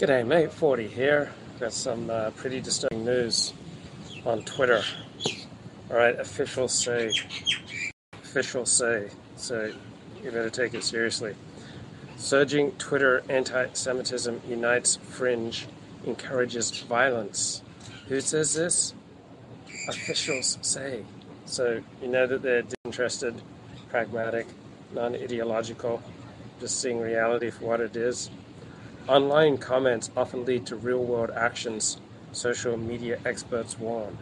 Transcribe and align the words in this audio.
G'day, 0.00 0.26
mate. 0.26 0.50
Ford 0.50 0.80
here. 0.80 1.30
Got 1.58 1.74
some 1.74 2.08
uh, 2.08 2.30
pretty 2.30 2.58
disturbing 2.62 3.04
news 3.04 3.52
on 4.24 4.42
Twitter. 4.44 4.82
All 5.90 5.96
right, 5.98 6.18
officials 6.18 6.72
say, 6.72 7.12
officials 8.14 8.72
say, 8.72 9.10
so 9.36 9.70
you 10.24 10.30
better 10.30 10.48
take 10.48 10.72
it 10.72 10.84
seriously. 10.84 11.34
Surging 12.16 12.72
Twitter 12.78 13.22
anti 13.28 13.66
Semitism 13.74 14.40
unites 14.48 14.96
fringe, 14.96 15.66
encourages 16.06 16.70
violence. 16.80 17.60
Who 18.08 18.22
says 18.22 18.54
this? 18.54 18.94
Officials 19.86 20.56
say. 20.62 21.04
So 21.44 21.82
you 22.00 22.08
know 22.08 22.26
that 22.26 22.40
they're 22.40 22.62
disinterested, 22.62 23.34
pragmatic, 23.90 24.46
non 24.94 25.14
ideological, 25.14 26.02
just 26.58 26.80
seeing 26.80 27.00
reality 27.00 27.50
for 27.50 27.66
what 27.66 27.80
it 27.80 27.96
is. 27.96 28.30
Online 29.10 29.58
comments 29.58 30.08
often 30.16 30.44
lead 30.44 30.64
to 30.66 30.76
real 30.76 31.02
world 31.02 31.32
actions, 31.34 32.00
social 32.30 32.76
media 32.76 33.18
experts 33.26 33.76
warn. 33.76 34.16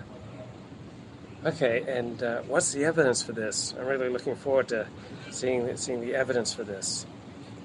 Okay, 1.45 1.85
and 1.87 2.23
uh, 2.23 2.41
what's 2.47 2.73
the 2.73 2.87
evidence 2.87 3.23
for 3.23 3.33
this? 3.33 3.75
I'm 3.79 3.85
really 3.85 4.09
looking 4.09 4.35
forward 4.35 4.69
to 4.69 4.87
seeing, 5.31 5.77
seeing 5.77 6.01
the 6.01 6.15
evidence 6.15 6.55
for 6.55 6.65
this. 6.65 7.05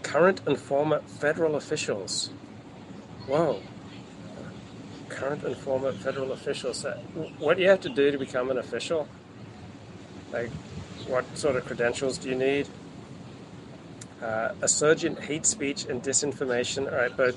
Current 0.02 0.42
and 0.46 0.60
former 0.60 1.00
federal 1.00 1.56
officials. 1.56 2.30
Whoa. 3.26 3.62
Current 5.08 5.46
and 5.46 5.56
former 5.56 5.94
federal 5.94 6.34
officials. 6.34 6.86
What 7.40 7.56
do 7.56 7.64
you 7.64 7.70
have 7.70 7.80
to 7.82 7.90
do 7.90 8.12
to 8.12 8.18
become 8.18 8.52
an 8.52 8.58
official? 8.58 9.08
Like, 10.34 10.52
what 11.08 11.24
sort 11.38 11.56
of 11.56 11.64
credentials 11.64 12.18
do 12.18 12.28
you 12.28 12.36
need? 12.36 12.68
Uh, 14.24 14.54
a 14.62 14.68
surge 14.70 15.04
in 15.04 15.18
hate 15.18 15.46
speech 15.46 15.84
and 15.86 16.02
disinformation 16.02 16.90
are 16.90 17.10
both 17.10 17.36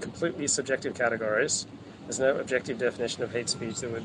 completely 0.00 0.46
subjective 0.46 0.94
categories. 0.94 1.66
There's 2.02 2.20
no 2.20 2.36
objective 2.36 2.78
definition 2.78 3.22
of 3.22 3.32
hate 3.32 3.48
speech 3.48 3.76
that 3.80 3.90
would 3.90 4.04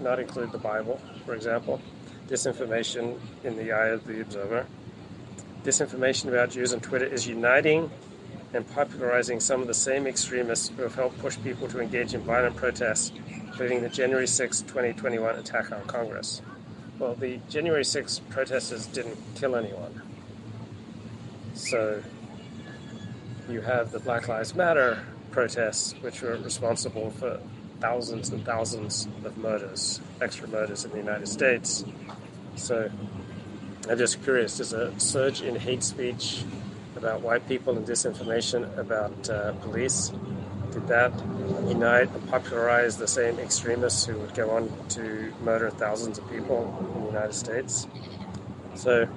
not 0.00 0.18
include 0.18 0.50
the 0.50 0.58
Bible, 0.58 1.00
for 1.24 1.34
example. 1.34 1.80
Disinformation 2.26 3.20
in 3.44 3.56
the 3.56 3.70
eye 3.70 3.88
of 3.88 4.04
the 4.06 4.22
observer. 4.22 4.66
Disinformation 5.62 6.28
about 6.28 6.50
Jews 6.50 6.72
on 6.72 6.80
Twitter 6.80 7.06
is 7.06 7.28
uniting 7.28 7.90
and 8.52 8.68
popularizing 8.72 9.38
some 9.38 9.60
of 9.60 9.68
the 9.68 9.74
same 9.74 10.08
extremists 10.08 10.68
who 10.68 10.82
have 10.82 10.96
helped 10.96 11.18
push 11.20 11.36
people 11.44 11.68
to 11.68 11.78
engage 11.80 12.14
in 12.14 12.22
violent 12.22 12.56
protests, 12.56 13.12
including 13.28 13.82
the 13.82 13.88
January 13.88 14.26
6, 14.26 14.62
2021 14.62 15.36
attack 15.36 15.70
on 15.70 15.82
Congress. 15.82 16.42
Well, 16.98 17.14
the 17.14 17.38
January 17.48 17.84
6 17.84 18.20
protesters 18.30 18.86
didn't 18.86 19.18
kill 19.36 19.54
anyone. 19.54 20.02
So 21.64 22.02
you 23.48 23.62
have 23.62 23.90
the 23.90 23.98
Black 23.98 24.28
Lives 24.28 24.54
Matter 24.54 25.02
protests, 25.30 25.94
which 26.02 26.20
were 26.20 26.36
responsible 26.36 27.10
for 27.12 27.40
thousands 27.80 28.28
and 28.28 28.44
thousands 28.44 29.08
of 29.24 29.38
murders, 29.38 29.98
extra 30.20 30.46
murders 30.46 30.84
in 30.84 30.90
the 30.90 30.98
United 30.98 31.26
States. 31.26 31.82
So 32.56 32.90
I'm 33.88 33.96
just 33.96 34.22
curious 34.22 34.58
there's 34.58 34.74
a 34.74 34.92
surge 35.00 35.40
in 35.40 35.56
hate 35.56 35.82
speech 35.82 36.44
about 36.96 37.22
white 37.22 37.48
people 37.48 37.78
and 37.78 37.86
disinformation 37.86 38.76
about 38.76 39.30
uh, 39.30 39.52
police. 39.54 40.12
Did 40.70 40.86
that 40.88 41.12
unite 41.66 42.10
and 42.10 42.28
popularize 42.28 42.98
the 42.98 43.08
same 43.08 43.38
extremists 43.38 44.04
who 44.04 44.18
would 44.18 44.34
go 44.34 44.50
on 44.50 44.70
to 44.90 45.32
murder 45.42 45.70
thousands 45.70 46.18
of 46.18 46.30
people 46.30 46.76
in 46.94 47.00
the 47.00 47.06
United 47.06 47.34
States? 47.34 47.86
So 48.74 49.08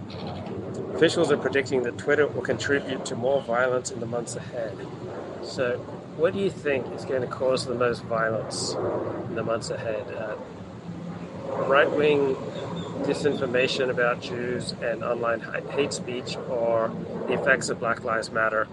Officials 0.97 1.31
are 1.31 1.38
predicting 1.38 1.83
that 1.83 1.95
Twitter 2.00 2.25
will 2.25 2.41
contribute 2.41 3.05
to 3.05 3.16
more 3.16 3.39
violence 3.44 3.91
in 3.91 3.99
the 3.99 4.08
months 4.08 4.36
ahead. 4.36 4.75
So, 5.44 5.77
what 6.17 6.33
do 6.33 6.39
you 6.39 6.49
think 6.49 6.91
is 6.95 7.05
going 7.05 7.22
to 7.22 7.27
cause 7.27 7.67
the 7.67 7.75
most 7.75 8.02
violence 8.05 8.73
in 8.73 9.36
the 9.36 9.44
months 9.44 9.69
ahead? 9.69 10.11
Uh, 10.11 10.37
right 11.65 11.92
wing 11.92 12.33
disinformation 13.04 13.92
about 13.92 14.21
Jews 14.21 14.73
and 14.82 15.04
online 15.04 15.42
hate 15.70 15.93
speech, 15.93 16.36
or 16.49 16.92
the 17.27 17.33
effects 17.33 17.70
of 17.70 17.80
Black 17.80 18.03
Lives 18.03 18.32
Matter 18.32 18.67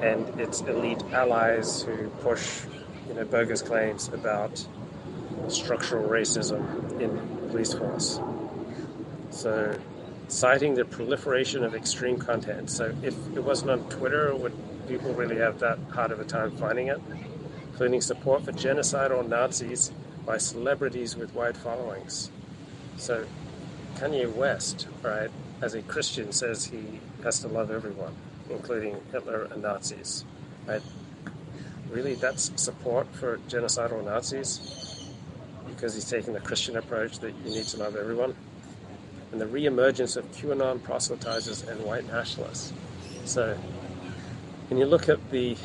and 0.00 0.40
its 0.40 0.62
elite 0.62 1.02
allies 1.12 1.82
who 1.82 2.08
push 2.22 2.62
you 3.08 3.14
know, 3.14 3.26
bogus 3.26 3.60
claims 3.60 4.08
about 4.08 4.66
structural 5.48 6.08
racism 6.08 6.98
in 6.98 7.14
the 7.16 7.48
police 7.50 7.74
force? 7.74 8.20
So, 9.28 9.78
citing 10.28 10.74
the 10.74 10.84
proliferation 10.84 11.64
of 11.64 11.74
extreme 11.74 12.18
content. 12.18 12.70
So 12.70 12.94
if 13.02 13.14
it 13.34 13.42
wasn't 13.42 13.70
on 13.70 13.88
Twitter, 13.88 14.34
would 14.36 14.52
people 14.86 15.12
really 15.14 15.38
have 15.38 15.58
that 15.60 15.78
hard 15.90 16.12
of 16.12 16.20
a 16.20 16.24
time 16.24 16.50
finding 16.52 16.88
it? 16.88 17.00
Including 17.70 18.00
support 18.00 18.44
for 18.44 18.52
genocidal 18.52 19.26
Nazis 19.26 19.90
by 20.26 20.36
celebrities 20.36 21.16
with 21.16 21.34
wide 21.34 21.56
followings. 21.56 22.30
So 22.98 23.24
Kanye 23.96 24.32
West, 24.32 24.86
right, 25.02 25.30
as 25.62 25.74
a 25.74 25.82
Christian, 25.82 26.32
says 26.32 26.66
he 26.66 27.00
has 27.24 27.40
to 27.40 27.48
love 27.48 27.70
everyone, 27.70 28.14
including 28.50 28.96
Hitler 29.10 29.48
and 29.50 29.62
Nazis. 29.62 30.24
Right? 30.66 30.82
Really, 31.90 32.14
that's 32.14 32.52
support 32.60 33.06
for 33.14 33.38
genocidal 33.48 34.04
Nazis? 34.04 35.10
Because 35.66 35.94
he's 35.94 36.08
taking 36.08 36.34
the 36.34 36.40
Christian 36.40 36.76
approach 36.76 37.18
that 37.20 37.34
you 37.44 37.50
need 37.50 37.64
to 37.64 37.78
love 37.78 37.96
everyone? 37.96 38.34
And 39.32 39.40
the 39.40 39.46
re-emergence 39.46 40.16
of 40.16 40.30
QAnon 40.32 40.78
proselytizers 40.80 41.68
and 41.68 41.84
white 41.84 42.06
nationalists. 42.06 42.72
So, 43.24 43.56
when 44.68 44.78
you 44.78 44.86
look 44.86 45.08
at 45.08 45.30
the 45.30 45.56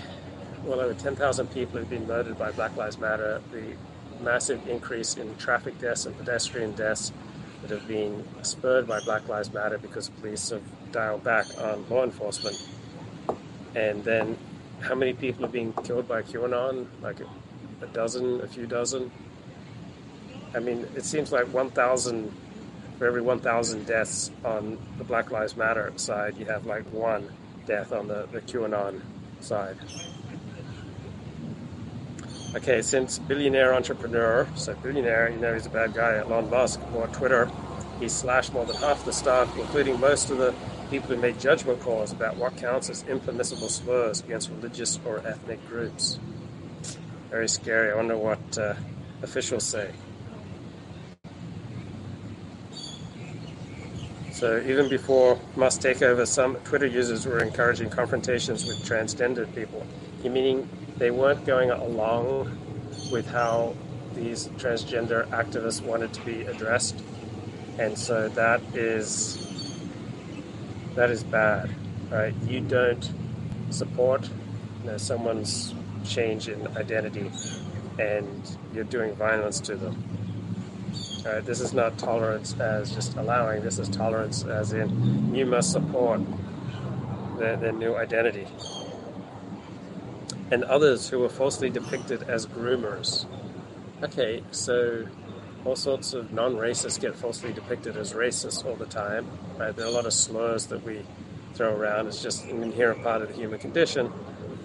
well 0.64 0.80
over 0.80 0.94
10,000 0.94 1.48
people 1.48 1.80
who've 1.80 1.90
been 1.90 2.08
murdered 2.08 2.38
by 2.38 2.52
Black 2.52 2.76
Lives 2.78 2.98
Matter, 2.98 3.42
the 3.52 3.76
massive 4.22 4.68
increase 4.68 5.16
in 5.18 5.36
traffic 5.38 5.78
deaths 5.80 6.06
and 6.06 6.18
pedestrian 6.18 6.72
deaths 6.74 7.12
that 7.62 7.72
have 7.72 7.88
been 7.88 8.24
spurred 8.42 8.88
by 8.88 9.00
Black 9.02 9.28
Lives 9.28 9.52
Matter 9.54 9.78
because 9.78 10.10
police 10.10 10.50
have 10.50 10.64
dialed 10.92 11.24
back 11.24 11.46
on 11.60 11.88
law 11.90 12.04
enforcement, 12.04 12.68
and 13.76 14.04
then 14.04 14.38
how 14.82 14.96
many 14.96 15.14
people 15.14 15.46
are 15.46 15.50
being 15.50 15.74
killed 15.84 16.08
by 16.08 16.22
QAnon? 16.22 16.88
Like 17.02 17.20
a, 17.22 17.84
a 17.84 17.88
dozen, 17.88 18.42
a 18.42 18.48
few 18.48 18.68
dozen. 18.68 19.12
I 20.56 20.60
mean, 20.60 20.86
it 20.96 21.06
seems 21.06 21.32
like 21.32 21.48
1,000 21.48 22.32
for 22.98 23.08
every 23.08 23.22
1,000 23.22 23.86
deaths 23.86 24.32
on 24.44 24.78
the 24.98 25.04
Black 25.04 25.32
Lives 25.32 25.56
Matter 25.58 25.92
side, 25.96 26.38
you 26.38 26.46
have 26.46 26.66
like 26.66 26.86
one 26.94 27.30
death 27.66 27.92
on 27.92 28.08
the, 28.08 28.28
the 28.32 28.42
QAnon 28.42 29.02
side. 29.40 29.78
Okay, 32.56 32.82
since 32.84 33.18
billionaire 33.18 33.74
entrepreneur, 33.74 34.48
so 34.56 34.76
billionaire, 34.76 35.30
you 35.30 35.38
know 35.38 35.54
he's 35.54 35.66
a 35.66 35.70
bad 35.70 35.94
guy, 35.94 36.18
Elon 36.18 36.50
Musk, 36.52 36.80
bought 36.92 37.12
Twitter, 37.12 37.50
he 38.00 38.08
slashed 38.08 38.54
more 38.54 38.66
than 38.66 38.76
half 38.76 39.04
the 39.06 39.14
staff, 39.14 39.58
including 39.58 40.00
most 40.00 40.30
of 40.30 40.38
the 40.38 40.54
people 40.90 41.16
who 41.16 41.22
made 41.22 41.40
judgment 41.40 41.80
calls 41.80 42.12
about 42.12 42.36
what 42.38 42.56
counts 42.58 42.90
as 42.90 43.04
impermissible 43.04 43.70
slurs 43.70 44.20
against 44.20 44.50
religious 44.50 45.00
or 45.06 45.26
ethnic 45.26 45.66
groups. 45.68 46.20
Very 47.32 47.50
scary. 47.50 47.92
I 47.92 47.96
wonder 47.96 48.16
what 48.18 48.58
uh, 48.58 48.76
officials 49.24 49.64
say. 49.64 49.92
So 54.44 54.62
even 54.68 54.90
before 54.90 55.40
Musk 55.56 55.80
takeover, 55.80 56.28
some 56.28 56.58
Twitter 56.66 56.86
users 56.86 57.26
were 57.26 57.40
encouraging 57.40 57.90
confrontations 57.90 58.66
with 58.68 58.76
transgender 58.84 59.48
people, 59.56 59.88
meaning 60.22 60.68
they 60.98 61.12
weren't 61.12 61.46
going 61.46 61.72
along 61.72 62.52
with 63.10 63.26
how 63.26 63.74
these 64.14 64.50
transgender 64.58 65.26
activists 65.30 65.82
wanted 65.82 66.12
to 66.16 66.22
be 66.26 66.42
addressed, 66.42 67.02
and 67.80 67.98
so 67.98 68.28
that 68.28 68.62
is 68.76 69.80
that 70.96 71.10
is 71.10 71.24
bad, 71.24 71.74
right? 72.12 72.34
You 72.46 72.60
don't 72.60 73.14
support 73.70 74.30
you 74.84 74.90
know, 74.90 74.98
someone's 74.98 75.74
change 76.04 76.50
in 76.50 76.68
identity, 76.76 77.32
and 77.98 78.58
you're 78.74 78.84
doing 78.84 79.16
violence 79.16 79.62
to 79.62 79.78
them. 79.78 80.04
Uh, 81.26 81.40
this 81.40 81.62
is 81.62 81.74
not 81.74 81.98
tolerance 81.98 82.60
as 82.60 82.94
just 82.94 83.16
allowing, 83.16 83.62
this 83.64 83.80
is 83.80 83.88
tolerance 83.88 84.44
as 84.44 84.74
in 84.74 85.34
you 85.34 85.46
must 85.46 85.72
support 85.72 86.20
their, 87.38 87.56
their 87.56 87.72
new 87.72 87.96
identity. 87.96 88.46
And 90.52 90.66
others 90.66 91.08
who 91.10 91.20
were 91.20 91.30
falsely 91.30 91.70
depicted 91.70 92.24
as 92.24 92.46
groomers. 92.46 93.26
Okay, 94.04 94.44
so 94.52 95.08
all 95.64 95.78
sorts 95.78 96.14
of 96.14 96.34
non 96.34 96.56
racists 96.56 97.00
get 97.00 97.16
falsely 97.16 97.54
depicted 97.54 97.96
as 97.96 98.12
racist 98.12 98.66
all 98.66 98.76
the 98.76 98.86
time. 98.86 99.26
Right? 99.58 99.74
There 99.74 99.86
are 99.86 99.90
a 99.90 99.94
lot 99.94 100.06
of 100.06 100.14
slurs 100.14 100.66
that 100.68 100.84
we 100.84 101.06
throw 101.54 101.74
around. 101.74 102.08
It's 102.08 102.22
just 102.22 102.44
an 102.46 102.62
inherent 102.62 103.02
part 103.02 103.22
of 103.22 103.30
the 103.30 103.34
human 103.34 103.60
condition. 103.60 104.12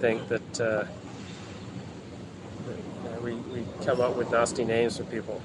Think 0.01 0.29
that 0.29 0.61
uh, 0.61 0.85
we, 3.23 3.35
we 3.35 3.65
come 3.85 4.01
up 4.01 4.17
with 4.17 4.33
nasty 4.33 4.65
names 4.65 4.97
for 4.97 5.05
people 5.05 5.41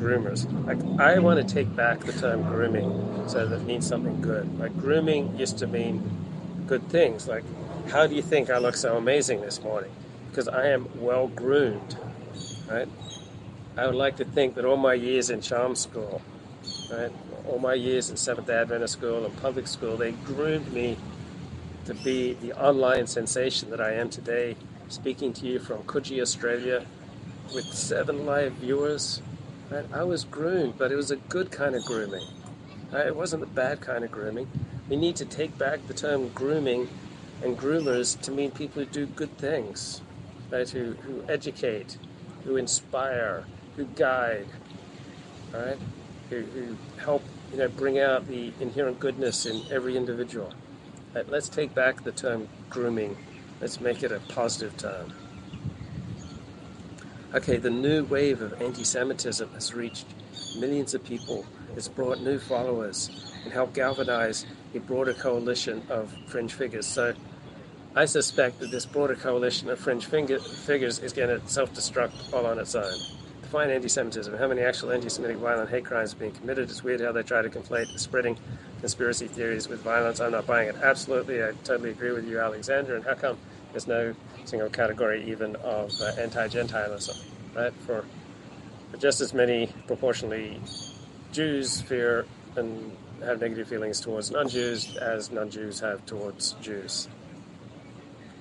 groomers. 0.00 0.40
Like 0.66 1.00
I 1.00 1.18
want 1.18 1.46
to 1.46 1.54
take 1.54 1.74
back 1.76 2.00
the 2.00 2.12
term 2.12 2.42
grooming 2.42 3.28
so 3.28 3.46
that 3.46 3.60
it 3.60 3.64
means 3.64 3.86
something 3.86 4.20
good. 4.20 4.58
Like 4.58 4.76
grooming 4.78 5.38
used 5.38 5.58
to 5.58 5.66
mean 5.66 6.02
good 6.66 6.88
things, 6.88 7.28
like 7.28 7.44
how 7.90 8.06
do 8.06 8.14
you 8.14 8.22
think 8.22 8.50
I 8.50 8.58
look 8.58 8.76
so 8.76 8.96
amazing 8.96 9.40
this 9.40 9.62
morning? 9.62 9.90
Because 10.30 10.48
I 10.48 10.68
am 10.68 10.88
well 11.00 11.28
groomed, 11.28 11.96
right? 12.68 12.88
I 13.76 13.86
would 13.86 13.94
like 13.94 14.16
to 14.16 14.24
think 14.24 14.54
that 14.54 14.64
all 14.64 14.76
my 14.76 14.94
years 14.94 15.30
in 15.30 15.40
charm 15.40 15.74
school, 15.74 16.22
right, 16.92 17.10
all 17.48 17.58
my 17.58 17.74
years 17.74 18.10
in 18.10 18.16
Seventh 18.16 18.48
Adventist 18.48 18.92
school 18.92 19.24
and 19.24 19.36
public 19.38 19.66
school, 19.66 19.96
they 19.96 20.12
groomed 20.12 20.72
me 20.72 20.96
to 21.86 21.94
be 21.94 22.34
the 22.34 22.52
online 22.52 23.06
sensation 23.06 23.70
that 23.70 23.80
I 23.80 23.94
am 23.94 24.10
today, 24.10 24.56
speaking 24.88 25.32
to 25.34 25.46
you 25.46 25.58
from 25.58 25.82
Coogee, 25.84 26.20
Australia, 26.20 26.84
with 27.54 27.64
seven 27.64 28.26
live 28.26 28.52
viewers. 28.54 29.22
Right? 29.70 29.86
I 29.92 30.02
was 30.02 30.24
groomed, 30.24 30.74
but 30.78 30.90
it 30.90 30.96
was 30.96 31.10
a 31.12 31.16
good 31.16 31.52
kind 31.52 31.76
of 31.76 31.84
grooming. 31.84 32.26
Uh, 32.92 32.98
it 32.98 33.14
wasn't 33.14 33.40
the 33.40 33.46
bad 33.46 33.80
kind 33.80 34.02
of 34.02 34.10
grooming. 34.10 34.48
We 34.88 34.96
need 34.96 35.14
to 35.16 35.24
take 35.24 35.56
back 35.56 35.86
the 35.86 35.94
term 35.94 36.30
grooming 36.30 36.88
and 37.42 37.56
groomers 37.56 38.20
to 38.22 38.32
mean 38.32 38.50
people 38.50 38.82
who 38.82 38.90
do 38.90 39.06
good 39.06 39.38
things, 39.38 40.02
right? 40.50 40.68
Who, 40.68 40.94
who 40.94 41.22
educate, 41.28 41.98
who 42.44 42.56
inspire, 42.56 43.44
who 43.76 43.84
guide, 43.84 44.48
right? 45.52 45.78
Who, 46.30 46.40
who 46.40 46.76
help 47.00 47.22
you 47.52 47.58
know 47.58 47.68
bring 47.68 47.98
out 47.98 48.26
the 48.26 48.52
inherent 48.60 48.98
goodness 48.98 49.46
in 49.46 49.62
every 49.70 49.96
individual. 49.96 50.52
Right? 51.14 51.28
Let's 51.28 51.48
take 51.48 51.74
back 51.74 52.02
the 52.04 52.12
term 52.12 52.48
grooming. 52.68 53.16
Let's 53.60 53.80
make 53.80 54.02
it 54.02 54.12
a 54.12 54.20
positive 54.20 54.76
term. 54.76 55.12
Okay, 57.32 57.58
the 57.58 57.70
new 57.70 58.02
wave 58.06 58.42
of 58.42 58.60
anti-Semitism 58.60 59.52
has 59.52 59.72
reached 59.72 60.06
millions 60.58 60.94
of 60.94 61.04
people. 61.04 61.46
It's 61.76 61.86
brought 61.86 62.20
new 62.20 62.40
followers 62.40 63.08
and 63.44 63.52
helped 63.52 63.74
galvanize 63.74 64.46
a 64.74 64.80
broader 64.80 65.14
coalition 65.14 65.80
of 65.88 66.12
fringe 66.26 66.52
figures. 66.54 66.88
So 66.88 67.14
I 67.94 68.06
suspect 68.06 68.58
that 68.58 68.72
this 68.72 68.84
broader 68.84 69.14
coalition 69.14 69.70
of 69.70 69.78
fringe 69.78 70.06
figures 70.06 70.98
is 70.98 71.12
going 71.12 71.28
to 71.28 71.48
self 71.48 71.72
destruct 71.72 72.32
all 72.32 72.46
on 72.46 72.58
its 72.58 72.74
own. 72.74 72.98
Define 73.42 73.70
anti 73.70 73.86
Semitism. 73.86 74.36
How 74.36 74.48
many 74.48 74.62
actual 74.62 74.90
anti 74.90 75.08
Semitic 75.08 75.36
violent 75.36 75.70
hate 75.70 75.84
crimes 75.84 76.14
are 76.14 76.16
being 76.16 76.32
committed? 76.32 76.68
It's 76.68 76.82
weird 76.82 77.00
how 77.00 77.12
they 77.12 77.22
try 77.22 77.42
to 77.42 77.48
conflate 77.48 77.96
spreading 77.96 78.38
conspiracy 78.80 79.28
theories 79.28 79.68
with 79.68 79.82
violence. 79.82 80.18
I'm 80.18 80.32
not 80.32 80.48
buying 80.48 80.68
it. 80.68 80.74
Absolutely, 80.82 81.44
I 81.44 81.52
totally 81.62 81.90
agree 81.90 82.10
with 82.10 82.26
you, 82.26 82.40
Alexander. 82.40 82.96
And 82.96 83.04
how 83.04 83.14
come 83.14 83.38
there's 83.72 83.86
no 83.86 84.14
single 84.44 84.68
category 84.68 85.30
even 85.30 85.56
of 85.56 85.92
uh, 86.00 86.12
anti 86.18 86.48
Gentilism? 86.48 87.22
Right? 87.54 87.72
For, 87.86 88.04
for 88.90 88.96
just 88.96 89.20
as 89.20 89.34
many 89.34 89.72
proportionally 89.86 90.60
Jews 91.32 91.80
fear 91.80 92.26
and 92.56 92.96
have 93.22 93.40
negative 93.40 93.68
feelings 93.68 94.00
towards 94.00 94.30
non 94.30 94.48
Jews 94.48 94.96
as 94.96 95.30
non 95.30 95.50
Jews 95.50 95.80
have 95.80 96.04
towards 96.06 96.52
Jews 96.60 97.08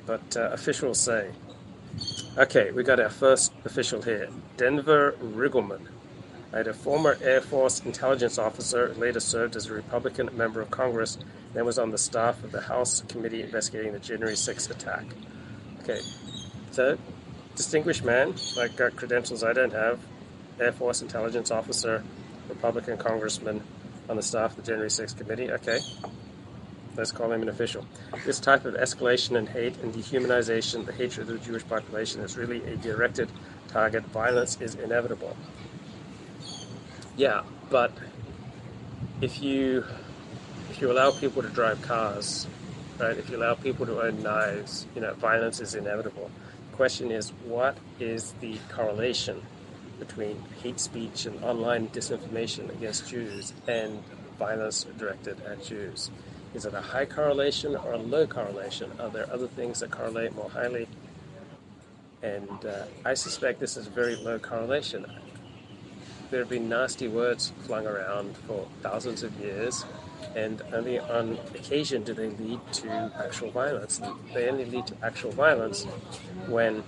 but 0.10 0.36
uh, 0.38 0.50
officials 0.54 1.00
say. 1.00 1.30
Okay, 2.36 2.72
we 2.72 2.84
got 2.84 3.00
our 3.00 3.12
first 3.12 3.54
official 3.64 4.02
here 4.02 4.28
Denver 4.58 5.16
Riggleman. 5.22 5.88
A 6.52 6.74
former 6.74 7.16
Air 7.22 7.42
Force 7.42 7.82
intelligence 7.82 8.40
officer, 8.40 8.92
later 8.96 9.20
served 9.20 9.56
as 9.56 9.68
a 9.68 9.74
Republican 9.74 10.36
member 10.36 10.62
of 10.62 10.72
Congress, 10.72 11.20
then 11.54 11.66
was 11.66 11.80
on 11.80 11.92
the 11.92 11.98
staff 11.98 12.44
of 12.44 12.52
the 12.52 12.62
House 12.62 13.02
committee 13.08 13.42
investigating 13.42 13.94
the 13.94 14.00
January 14.00 14.36
6th 14.36 14.70
attack. 14.70 15.06
Okay, 15.82 16.00
so 16.72 16.98
distinguished 17.56 18.04
man, 18.04 18.36
like 18.56 18.76
got 18.76 18.96
credentials 18.96 19.44
I 19.44 19.54
don't 19.54 19.74
have, 19.74 20.00
Air 20.60 20.72
Force 20.72 21.02
intelligence 21.02 21.52
officer, 21.52 22.04
Republican 22.48 22.98
congressman 22.98 23.64
on 24.10 24.16
the 24.16 24.24
staff 24.24 24.52
of 24.52 24.58
the 24.58 24.64
January 24.64 24.90
6th 24.90 25.18
committee. 25.18 25.52
Okay, 25.52 25.80
let's 26.96 27.12
call 27.12 27.32
him 27.32 27.42
an 27.42 27.50
official. 27.50 27.86
This 28.26 28.40
type 28.40 28.66
of 28.66 28.76
escalation 28.76 29.38
and 29.38 29.50
hate 29.50 29.78
and 29.78 29.94
dehumanization, 29.94 30.86
the 30.86 30.94
hatred 30.94 31.30
of 31.30 31.40
the 31.40 31.46
Jewish 31.46 31.68
population, 31.68 32.22
is 32.22 32.38
really 32.38 32.64
a 32.66 32.76
directed 32.76 33.30
target. 33.68 34.04
Violence 34.06 34.60
is 34.62 34.76
inevitable. 34.76 35.36
Yeah, 37.18 37.44
but 37.70 37.92
if 39.22 39.42
you 39.42 39.86
if 40.80 40.84
you 40.84 40.94
allow 40.94 41.12
people 41.12 41.42
to 41.42 41.50
drive 41.50 41.82
cars, 41.82 42.48
right? 43.00 43.18
If 43.18 43.30
you 43.30 43.36
allow 43.36 43.54
people 43.54 43.86
to 43.86 44.02
own 44.02 44.24
knives, 44.24 44.88
you 44.96 45.02
know, 45.02 45.14
violence 45.16 45.60
is 45.60 45.76
inevitable. 45.76 46.32
The 46.72 46.78
question 46.78 47.12
is, 47.12 47.32
what 47.44 47.76
is 48.00 48.34
the 48.40 48.58
correlation 48.70 49.42
between 50.00 50.42
hate 50.64 50.80
speech 50.80 51.26
and 51.26 51.44
online 51.44 51.90
disinformation 51.90 52.70
against 52.70 53.10
Jews 53.10 53.52
and 53.68 54.02
violence 54.38 54.86
directed 54.98 55.42
at 55.42 55.62
Jews? 55.66 56.12
Is 56.54 56.64
it 56.64 56.74
a 56.74 56.80
high 56.80 57.04
correlation 57.04 57.76
or 57.76 57.92
a 57.92 57.98
low 57.98 58.26
correlation? 58.26 58.90
Are 59.02 59.10
there 59.10 59.30
other 59.34 59.48
things 59.48 59.82
that 59.82 59.92
correlate 59.92 60.34
more 60.34 60.50
highly? 60.50 60.88
And 62.24 62.66
uh, 62.66 62.86
I 63.04 63.16
suspect 63.16 63.60
this 63.60 63.76
is 63.76 63.88
a 63.88 63.90
very 63.90 64.16
low 64.16 64.40
correlation. 64.40 65.06
There 66.32 66.40
have 66.40 66.48
been 66.48 66.70
nasty 66.70 67.10
words 67.10 67.52
flung 67.66 67.86
around 67.86 68.38
for 68.38 68.66
thousands 68.82 69.24
of 69.24 69.38
years, 69.42 69.84
and 70.36 70.62
only 70.74 71.00
on 71.00 71.38
occasion 71.56 72.04
do 72.04 72.14
they 72.14 72.30
lead 72.30 72.60
to 72.74 73.12
actual 73.24 73.52
violence. 73.52 74.02
They 74.34 74.50
only 74.50 74.66
lead 74.66 74.88
to 74.88 74.96
actual 75.04 75.32
violence 75.32 75.86
when 76.48 76.84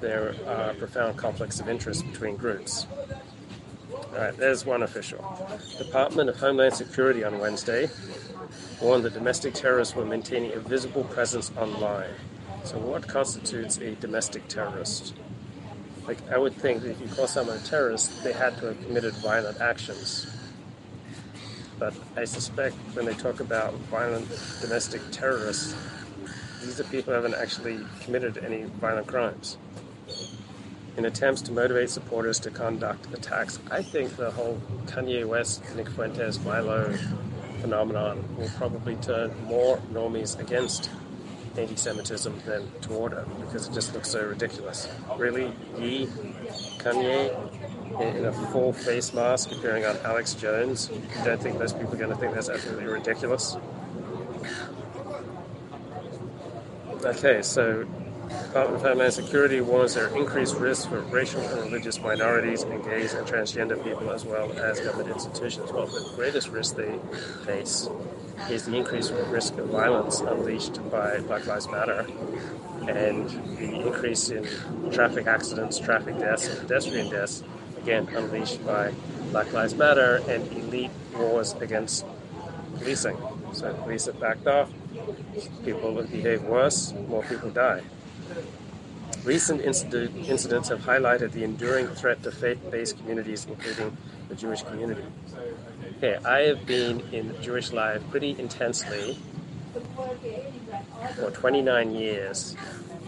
there 0.00 0.34
are 0.46 0.74
profound 0.74 1.16
conflicts 1.16 1.60
of 1.60 1.68
interest 1.68 2.06
between 2.10 2.36
groups. 2.36 2.86
All 3.92 4.18
right, 4.18 4.36
there's 4.36 4.64
one 4.64 4.82
official. 4.82 5.24
Department 5.78 6.28
of 6.28 6.36
Homeland 6.36 6.74
Security 6.74 7.24
on 7.24 7.38
Wednesday 7.38 7.88
warned 8.80 9.04
that 9.04 9.14
domestic 9.14 9.54
terrorists 9.54 9.94
were 9.94 10.04
maintaining 10.04 10.52
a 10.52 10.60
visible 10.60 11.04
presence 11.04 11.50
online. 11.56 12.10
So, 12.64 12.78
what 12.78 13.06
constitutes 13.06 13.78
a 13.78 13.94
domestic 13.94 14.48
terrorist? 14.48 15.14
Like, 16.06 16.18
I 16.30 16.38
would 16.38 16.54
think 16.54 16.82
that 16.82 16.90
if 16.90 17.00
you 17.00 17.08
call 17.08 17.26
someone 17.26 17.56
a 17.56 17.60
terrorist, 17.60 18.22
they 18.22 18.32
had 18.32 18.56
to 18.58 18.66
have 18.66 18.86
committed 18.86 19.14
violent 19.14 19.60
actions. 19.60 20.26
But 21.78 21.94
I 22.16 22.24
suspect 22.24 22.74
when 22.94 23.06
they 23.06 23.14
talk 23.14 23.40
about 23.40 23.74
violent 23.90 24.28
domestic 24.60 25.02
terrorists, 25.10 25.74
these 26.62 26.80
are 26.80 26.84
people 26.84 27.12
who 27.12 27.22
haven't 27.22 27.34
actually 27.34 27.80
committed 28.00 28.38
any 28.38 28.64
violent 28.64 29.06
crimes. 29.06 29.58
In 30.96 31.04
attempts 31.04 31.42
to 31.42 31.52
motivate 31.52 31.90
supporters 31.90 32.40
to 32.40 32.50
conduct 32.50 33.12
attacks, 33.12 33.58
I 33.70 33.82
think 33.82 34.16
the 34.16 34.30
whole 34.30 34.60
Kanye 34.86 35.26
West, 35.26 35.62
Nick 35.76 35.90
Fuentes, 35.90 36.42
Milo 36.42 36.96
phenomenon 37.60 38.24
will 38.38 38.48
probably 38.56 38.96
turn 38.96 39.34
more 39.44 39.78
normies 39.92 40.38
against 40.38 40.88
anti-Semitism 41.58 42.40
than 42.46 42.70
toward 42.80 43.12
it 43.12 43.24
because 43.40 43.68
it 43.68 43.72
just 43.72 43.94
looks 43.94 44.10
so 44.10 44.24
ridiculous. 44.24 44.88
Really, 45.16 45.52
Ye, 45.78 46.08
Kanye, 46.86 48.16
in 48.16 48.24
a 48.26 48.32
full 48.52 48.72
face 48.72 49.12
mask 49.12 49.50
appearing 49.50 49.84
on 49.84 49.96
Alex 50.04 50.34
Jones, 50.34 50.88
you 50.92 51.24
don't 51.24 51.42
think 51.42 51.58
those 51.58 51.72
people 51.72 51.94
are 51.94 51.96
going 51.96 52.10
to 52.10 52.16
think 52.16 52.32
that's 52.32 52.48
absolutely 52.48 52.86
ridiculous? 52.86 53.56
Okay, 57.04 57.42
so 57.42 57.84
Department 58.42 58.76
of 58.76 58.82
Homeland 58.82 59.12
Security 59.12 59.60
warns 59.60 59.94
there 59.94 60.08
are 60.08 60.16
increased 60.16 60.56
risks 60.56 60.86
for 60.86 61.00
racial 61.00 61.40
and 61.40 61.62
religious 61.62 62.00
minorities 62.00 62.62
and 62.62 62.82
gays 62.84 63.14
and 63.14 63.26
transgender 63.26 63.82
people 63.82 64.10
as 64.10 64.24
well 64.24 64.52
as 64.58 64.80
government 64.80 65.10
institutions. 65.10 65.72
Well, 65.72 65.86
the 65.86 66.10
greatest 66.16 66.48
risk 66.48 66.76
they 66.76 66.98
face 67.44 67.88
is 68.50 68.64
the 68.66 68.76
increased 68.76 69.12
risk 69.28 69.56
of 69.58 69.68
violence 69.68 70.20
unleashed 70.20 70.78
by 70.90 71.18
Black 71.20 71.46
Lives 71.46 71.68
Matter 71.68 72.06
and 72.88 73.28
the 73.56 73.86
increase 73.86 74.30
in 74.30 74.46
traffic 74.92 75.26
accidents, 75.26 75.78
traffic 75.78 76.18
deaths, 76.18 76.46
and 76.46 76.60
pedestrian 76.60 77.10
deaths, 77.10 77.42
again 77.78 78.08
unleashed 78.14 78.64
by 78.64 78.92
Black 79.30 79.52
Lives 79.52 79.74
Matter 79.74 80.22
and 80.28 80.50
elite 80.52 80.90
wars 81.16 81.54
against 81.60 82.04
policing. 82.78 83.16
So 83.52 83.72
police 83.74 84.06
have 84.06 84.20
backed 84.20 84.46
off, 84.46 84.70
people 85.64 86.02
behave 86.02 86.42
worse, 86.42 86.92
more 87.08 87.22
people 87.22 87.50
die. 87.50 87.82
Recent 89.24 89.60
incidents 89.60 90.68
have 90.68 90.82
highlighted 90.82 91.32
the 91.32 91.42
enduring 91.42 91.88
threat 91.88 92.22
to 92.22 92.30
faith-based 92.30 92.96
communities, 92.98 93.44
including 93.46 93.96
the 94.28 94.36
Jewish 94.36 94.62
community. 94.62 95.02
Okay, 95.98 96.16
I 96.24 96.40
have 96.42 96.64
been 96.66 97.00
in 97.12 97.34
Jewish 97.42 97.72
life 97.72 98.02
pretty 98.10 98.36
intensely 98.38 99.18
for 101.16 101.30
29 101.32 101.94
years, 101.94 102.54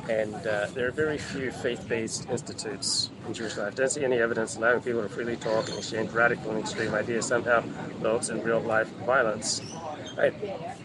and 0.08 0.34
uh, 0.34 0.66
there 0.74 0.88
are 0.88 0.90
very 0.90 1.18
few 1.18 1.50
faith-based 1.50 2.28
institutes 2.30 3.10
in 3.26 3.34
Jewish 3.34 3.56
life. 3.56 3.74
Don't 3.74 3.90
see 3.90 4.04
any 4.04 4.18
evidence 4.18 4.56
allowing 4.56 4.80
people 4.80 5.02
to 5.02 5.08
freely 5.08 5.36
talk 5.36 5.68
and 5.68 5.78
exchange 5.78 6.10
radical 6.10 6.50
and 6.50 6.60
extreme 6.60 6.94
ideas 6.94 7.26
somehow 7.26 7.62
results 7.94 8.30
in 8.30 8.42
real-life 8.42 8.88
violence. 9.06 9.62
Right? 10.16 10.34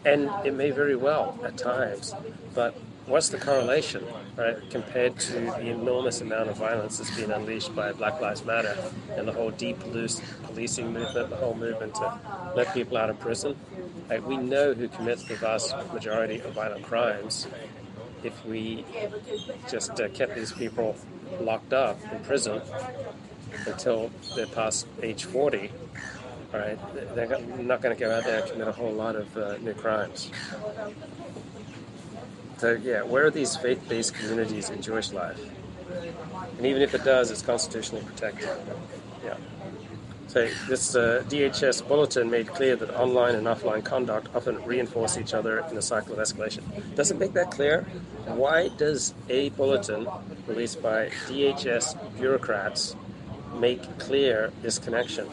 And 0.06 0.30
it 0.46 0.54
may 0.54 0.72
very 0.72 0.96
well 0.96 1.40
at 1.44 1.58
times, 1.58 2.14
but 2.54 2.76
what's 3.06 3.30
the 3.30 3.38
correlation, 3.38 4.06
right, 4.38 4.58
compared 4.70 5.20
to 5.20 5.34
the 5.34 5.70
enormous 5.70 6.22
amount 6.22 6.50
of 6.50 6.58
violence 6.58 6.98
that's 6.98 7.16
been 7.16 7.32
unleashed 7.32 7.76
by 7.76 7.92
Black 7.92 8.22
Lives 8.22 8.46
Matter 8.46 8.78
and 9.16 9.28
the 9.28 9.32
whole 9.32 9.52
deep 9.52 9.84
loose 9.88 10.22
policing 10.44 10.94
movement, 10.94 11.30
the 11.30 11.36
whole 11.36 11.56
movement 11.56 11.96
to 11.96 12.20
let 12.56 12.74
people 12.74 12.98
out 12.98 13.10
of 13.10 13.20
prison? 13.20 13.56
Like 14.10 14.26
we 14.26 14.38
know 14.38 14.74
who 14.74 14.88
commits 14.88 15.26
the 15.26 15.36
vast 15.36 15.76
majority 15.94 16.40
of 16.40 16.54
violent 16.54 16.84
crimes 16.86 17.48
if 18.24 18.46
we 18.46 18.86
just 19.70 20.00
uh, 20.00 20.08
kept 20.10 20.36
these 20.36 20.52
people 20.54 20.96
locked 21.42 21.74
up 21.74 22.00
in 22.12 22.20
prison 22.24 22.62
until 23.68 24.12
they're 24.36 24.48
past 24.48 24.88
age 25.02 25.26
40, 25.26 25.72
right? 26.54 26.80
They're 27.16 27.28
not 27.60 27.82
going 27.82 27.96
to 27.96 28.00
go 28.00 28.12
out 28.12 28.24
there 28.24 28.42
and 28.42 28.52
commit 28.52 28.68
a 28.68 28.72
whole 28.72 28.92
lot 28.92 29.16
of 29.16 29.38
uh, 29.38 29.58
new 29.58 29.74
crimes. 29.74 30.32
So, 32.58 32.74
yeah, 32.84 33.04
where 33.04 33.26
are 33.26 33.32
these 33.32 33.56
faith 33.58 33.88
based 33.90 34.14
communities 34.14 34.70
in 34.70 34.82
Jewish 34.82 35.12
life? 35.12 35.40
And 36.58 36.66
even 36.66 36.82
if 36.82 36.94
it 36.94 37.04
does, 37.04 37.32
it's 37.32 37.42
constitutionally 37.42 38.06
protected. 38.06 38.50
Yeah. 39.24 39.38
So 40.28 40.50
this 40.68 40.96
uh, 40.96 41.24
DHS 41.28 41.88
bulletin 41.88 42.30
made 42.32 42.48
clear 42.48 42.76
that 42.76 42.90
online 43.00 43.36
and 43.36 43.46
offline 43.46 43.84
conduct 43.84 44.34
often 44.36 44.64
reinforce 44.66 45.18
each 45.18 45.34
other 45.34 45.60
in 45.70 45.78
a 45.78 45.82
cycle 45.82 46.14
of 46.14 46.20
escalation. 46.20 46.64
Does 46.96 47.12
it 47.12 47.20
make 47.20 47.34
that 47.34 47.52
clear? 47.52 47.82
Why 48.26 48.70
does 48.70 49.14
a 49.30 49.50
bulletin 49.50 50.08
released 50.48 50.82
by 50.82 51.10
DHS 51.28 52.18
bureaucrats 52.18 52.96
make 53.58 54.00
clear 54.00 54.52
this 54.64 54.80
connection? 54.80 55.30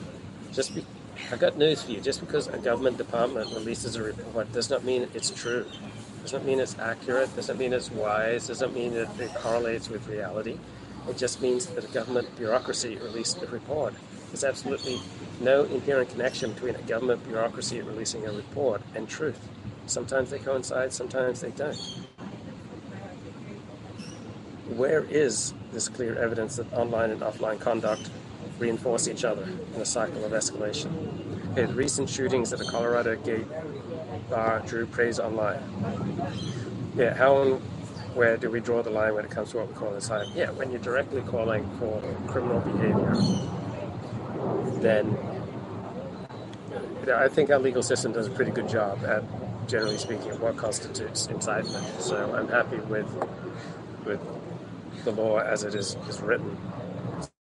Just 0.53 0.75
be, 0.75 0.85
I 1.33 1.37
got 1.37 1.57
news 1.57 1.83
for 1.83 1.93
you. 1.93 2.01
Just 2.01 2.21
because 2.21 2.49
a 2.49 2.59
government 2.59 2.99
department 2.99 3.51
releases 3.55 3.97
a 3.97 4.03
report 4.03 4.53
does 4.53 4.69
not 4.69 4.85
mean 4.85 5.09
it's 5.15 5.31
true. 5.31 5.65
Does 6.23 6.33
not 6.33 6.45
mean 6.45 6.61
it's 6.61 6.79
accurate. 6.79 7.35
Does 7.35 7.49
not 7.49 7.59
mean 7.59 7.73
it's 7.73 7.91
wise. 7.91 8.47
Does 8.47 8.61
not 8.61 8.75
mean 8.75 8.95
that 8.95 9.19
it 9.19 9.35
correlates 9.35 9.89
with 9.89 10.07
reality. 10.07 10.59
It 11.09 11.17
just 11.17 11.41
means 11.41 11.67
that 11.67 11.85
a 11.85 11.89
government 11.89 12.37
bureaucracy 12.37 12.97
released 12.97 13.43
a 13.43 13.47
report. 13.47 13.95
There's 14.29 14.45
absolutely 14.45 15.01
no 15.41 15.65
inherent 15.65 16.11
connection 16.11 16.53
between 16.53 16.77
a 16.77 16.83
government 16.83 17.25
bureaucracy 17.27 17.81
releasing 17.81 18.27
a 18.27 18.33
report 18.33 18.83
and 18.95 19.09
truth. 19.09 19.49
Sometimes 19.87 20.31
they 20.31 20.39
coincide, 20.39 20.93
sometimes 20.93 21.41
they 21.41 21.51
don't. 21.51 21.77
Where 24.77 25.05
is 25.05 25.53
this 25.73 25.89
clear 25.89 26.17
evidence 26.17 26.57
that 26.57 26.73
online 26.73 27.11
and 27.11 27.23
offline 27.23 27.59
conduct 27.59 28.11
reinforce 28.59 29.09
each 29.09 29.25
other 29.25 29.49
in 29.75 29.81
a 29.81 29.85
cycle 29.85 30.25
of 30.25 30.33
escalation? 30.33 31.55
The 31.57 31.67
recent 31.67 32.09
shootings 32.09 32.53
at 32.53 32.61
a 32.61 32.65
Colorado 32.65 33.17
gay 33.17 33.45
bar 34.31 34.61
drew 34.61 34.87
praise 34.87 35.19
online. 35.19 35.61
Yeah, 36.97 37.15
how 37.15 37.43
and 37.43 37.61
where 38.15 38.37
do 38.37 38.51
we 38.51 38.61
draw 38.61 38.83
the 38.83 38.91
line 38.91 39.15
when 39.15 39.25
it 39.25 39.31
comes 39.31 39.51
to 39.51 39.59
what 39.59 39.69
we 39.69 39.75
call 39.75 39.95
asylum? 39.95 40.33
Yeah, 40.35 40.51
when 40.53 40.71
you're 40.71 40.81
directly 40.81 41.23
calling 41.23 41.69
for 41.79 42.03
criminal 42.29 42.61
behavior 42.61 43.15
then 44.81 45.17
I 47.13 47.29
think 47.29 47.51
our 47.51 47.59
legal 47.59 47.83
system 47.83 48.13
does 48.13 48.27
a 48.27 48.31
pretty 48.31 48.51
good 48.51 48.69
job 48.69 49.05
at, 49.05 49.25
generally 49.69 49.99
speaking, 49.99 50.39
what 50.41 50.57
constitutes 50.57 51.27
incitement. 51.27 51.87
So 52.01 52.35
I'm 52.35 52.49
happy 52.49 52.77
with 52.77 53.09
with 54.05 54.21
the 55.05 55.13
law 55.13 55.39
as 55.39 55.65
it 55.65 55.75
is, 55.75 55.97
is 56.09 56.21
written. 56.21 56.57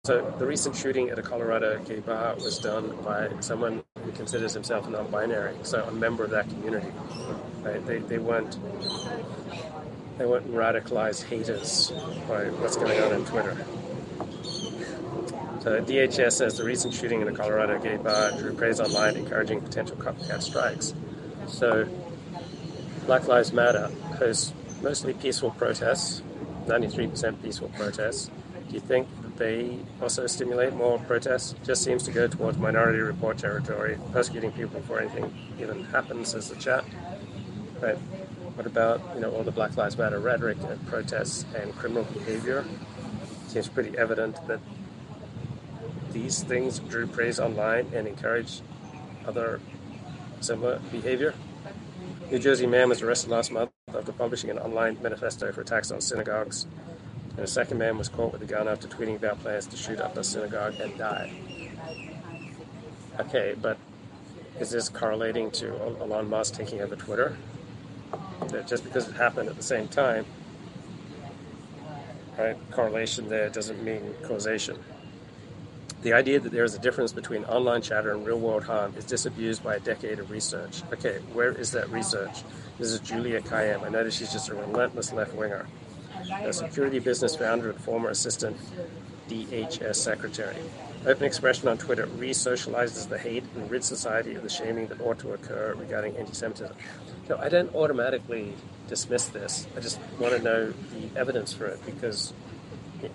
So 0.04 0.34
the 0.38 0.46
recent 0.46 0.76
shooting 0.76 1.10
at 1.10 1.18
a 1.18 1.22
Colorado 1.22 1.82
gay 1.84 2.00
bar 2.00 2.34
was 2.36 2.58
done 2.58 2.96
by 3.02 3.30
someone 3.40 3.83
considers 4.14 4.52
himself 4.52 4.88
non-binary, 4.88 5.56
so 5.62 5.84
a 5.84 5.92
member 5.92 6.24
of 6.24 6.30
that 6.30 6.48
community. 6.48 6.92
Right? 7.62 7.84
They, 7.86 7.98
they 7.98 8.18
weren't 8.18 8.58
they 10.18 10.26
weren't 10.26 10.48
radicalized 10.52 11.24
haters 11.24 11.90
by 12.28 12.44
what's 12.50 12.76
going 12.76 13.00
on 13.02 13.12
on 13.12 13.24
Twitter. 13.24 13.56
So 15.60 15.82
DHS 15.82 16.32
says 16.32 16.58
the 16.58 16.64
recent 16.64 16.92
shooting 16.94 17.22
in 17.22 17.28
a 17.28 17.32
Colorado 17.32 17.80
gay 17.80 17.96
bar 17.96 18.32
drew 18.32 18.54
praise 18.54 18.80
online, 18.80 19.16
encouraging 19.16 19.60
potential 19.60 19.96
copycat 19.96 20.42
strikes. 20.42 20.94
So 21.48 21.88
Black 23.06 23.26
Lives 23.26 23.52
Matter 23.52 23.90
hosts 24.18 24.52
mostly 24.82 25.14
peaceful 25.14 25.50
protests, 25.52 26.22
93% 26.66 27.42
peaceful 27.42 27.68
protests. 27.70 28.30
Do 28.68 28.74
you 28.74 28.80
think 28.80 29.08
they 29.36 29.78
also 30.00 30.26
stimulate 30.26 30.74
more 30.74 30.98
protests? 31.00 31.54
Just 31.64 31.82
seems 31.82 32.02
to 32.04 32.12
go 32.12 32.26
towards 32.28 32.58
minority 32.58 32.98
report 32.98 33.38
territory, 33.38 33.98
persecuting 34.12 34.52
people 34.52 34.80
before 34.80 35.00
anything 35.00 35.32
even 35.60 35.84
happens, 35.84 36.34
as 36.34 36.48
the 36.48 36.56
chat. 36.56 36.84
But 37.80 37.98
What 38.54 38.66
about 38.66 39.00
you 39.14 39.20
know 39.20 39.32
all 39.32 39.42
the 39.42 39.50
Black 39.50 39.76
Lives 39.76 39.98
Matter 39.98 40.20
rhetoric 40.20 40.58
and 40.62 40.86
protests 40.86 41.44
and 41.56 41.74
criminal 41.74 42.04
behavior? 42.04 42.64
Seems 43.48 43.68
pretty 43.68 43.98
evident 43.98 44.36
that 44.46 44.60
these 46.12 46.44
things 46.44 46.78
drew 46.78 47.08
praise 47.08 47.40
online 47.40 47.90
and 47.92 48.06
encouraged 48.06 48.62
other 49.26 49.60
similar 50.40 50.78
behavior. 50.92 51.34
New 52.30 52.38
Jersey 52.38 52.66
man 52.68 52.88
was 52.88 53.02
arrested 53.02 53.30
last 53.30 53.50
month 53.50 53.70
after 53.92 54.12
publishing 54.12 54.50
an 54.50 54.58
online 54.58 54.98
manifesto 55.02 55.50
for 55.50 55.62
attacks 55.62 55.90
on 55.90 56.00
synagogues. 56.00 56.66
And 57.36 57.44
a 57.44 57.46
second 57.46 57.78
man 57.78 57.98
was 57.98 58.08
caught 58.08 58.32
with 58.32 58.42
a 58.42 58.46
gun 58.46 58.68
after 58.68 58.86
tweeting 58.86 59.16
about 59.16 59.40
plans 59.40 59.66
to 59.66 59.76
shoot 59.76 60.00
up 60.00 60.16
a 60.16 60.22
synagogue 60.22 60.78
and 60.80 60.96
die. 60.96 61.32
Okay, 63.18 63.54
but 63.60 63.76
is 64.60 64.70
this 64.70 64.88
correlating 64.88 65.50
to 65.52 65.74
Elon 66.00 66.28
Musk 66.28 66.54
taking 66.54 66.80
over 66.80 66.94
Twitter? 66.94 67.36
That 68.48 68.68
just 68.68 68.84
because 68.84 69.08
it 69.08 69.16
happened 69.16 69.48
at 69.48 69.56
the 69.56 69.62
same 69.62 69.88
time, 69.88 70.26
right? 72.38 72.56
Correlation 72.70 73.28
there 73.28 73.48
doesn't 73.48 73.82
mean 73.82 74.14
causation. 74.22 74.78
The 76.02 76.12
idea 76.12 76.38
that 76.38 76.52
there 76.52 76.64
is 76.64 76.74
a 76.74 76.78
difference 76.78 77.12
between 77.12 77.44
online 77.44 77.82
chatter 77.82 78.12
and 78.12 78.26
real 78.26 78.38
world 78.38 78.64
harm 78.64 78.94
is 78.96 79.04
disabused 79.04 79.64
by 79.64 79.76
a 79.76 79.80
decade 79.80 80.18
of 80.18 80.30
research. 80.30 80.82
Okay, 80.92 81.18
where 81.32 81.52
is 81.52 81.70
that 81.72 81.88
research? 81.90 82.42
This 82.78 82.88
is 82.88 83.00
Julia 83.00 83.40
Kayyem. 83.40 83.82
I 83.82 83.88
notice 83.88 84.16
she's 84.16 84.32
just 84.32 84.50
a 84.50 84.54
relentless 84.54 85.12
left 85.12 85.34
winger. 85.34 85.66
A 86.30 86.52
security 86.52 86.98
business 86.98 87.36
founder 87.36 87.70
and 87.70 87.80
former 87.80 88.10
assistant 88.10 88.56
DHS 89.28 89.96
secretary. 89.96 90.56
Open 91.06 91.24
expression 91.24 91.68
on 91.68 91.78
Twitter 91.78 92.06
re 92.06 92.30
socializes 92.30 93.08
the 93.08 93.18
hate 93.18 93.44
and 93.56 93.70
rids 93.70 93.86
society 93.86 94.34
of 94.34 94.42
the 94.42 94.48
shaming 94.48 94.86
that 94.88 95.00
ought 95.00 95.18
to 95.18 95.32
occur 95.32 95.74
regarding 95.76 96.16
anti 96.16 96.32
Semitism. 96.32 96.74
So 97.28 97.38
I 97.38 97.48
don't 97.48 97.74
automatically 97.74 98.54
dismiss 98.88 99.26
this. 99.26 99.66
I 99.76 99.80
just 99.80 99.98
want 100.18 100.34
to 100.36 100.42
know 100.42 100.72
the 100.92 101.18
evidence 101.18 101.52
for 101.52 101.66
it 101.66 101.84
because 101.84 102.32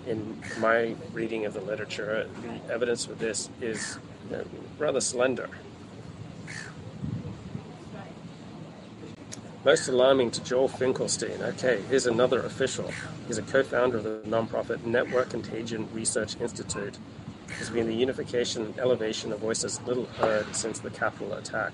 in 0.06 0.40
my 0.58 0.94
reading 1.12 1.46
of 1.46 1.54
the 1.54 1.60
literature, 1.60 2.28
the 2.42 2.72
evidence 2.72 3.06
for 3.06 3.14
this 3.14 3.50
is 3.60 3.98
rather 4.78 5.00
slender. 5.00 5.48
Most 9.64 9.88
alarming 9.88 10.30
to 10.32 10.44
Joel 10.44 10.68
Finkelstein. 10.68 11.42
Okay, 11.42 11.82
here's 11.88 12.06
another 12.06 12.40
official. 12.40 12.90
He's 13.26 13.38
a 13.38 13.42
co 13.42 13.62
founder 13.62 13.98
of 13.98 14.04
the 14.04 14.22
nonprofit 14.26 14.84
Network 14.84 15.30
Contagion 15.30 15.88
Research 15.92 16.40
Institute. 16.40 16.96
Has 17.58 17.68
been 17.68 17.86
the 17.86 17.94
unification 17.94 18.64
and 18.64 18.78
elevation 18.78 19.32
of 19.32 19.40
voices 19.40 19.80
little 19.82 20.06
heard 20.06 20.54
since 20.54 20.78
the 20.78 20.90
Capitol 20.90 21.34
attack. 21.34 21.72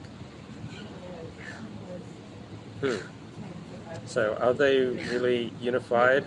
Hmm. 2.81 2.97
So, 4.07 4.37
are 4.41 4.53
they 4.53 4.81
really 4.81 5.53
unified? 5.61 6.25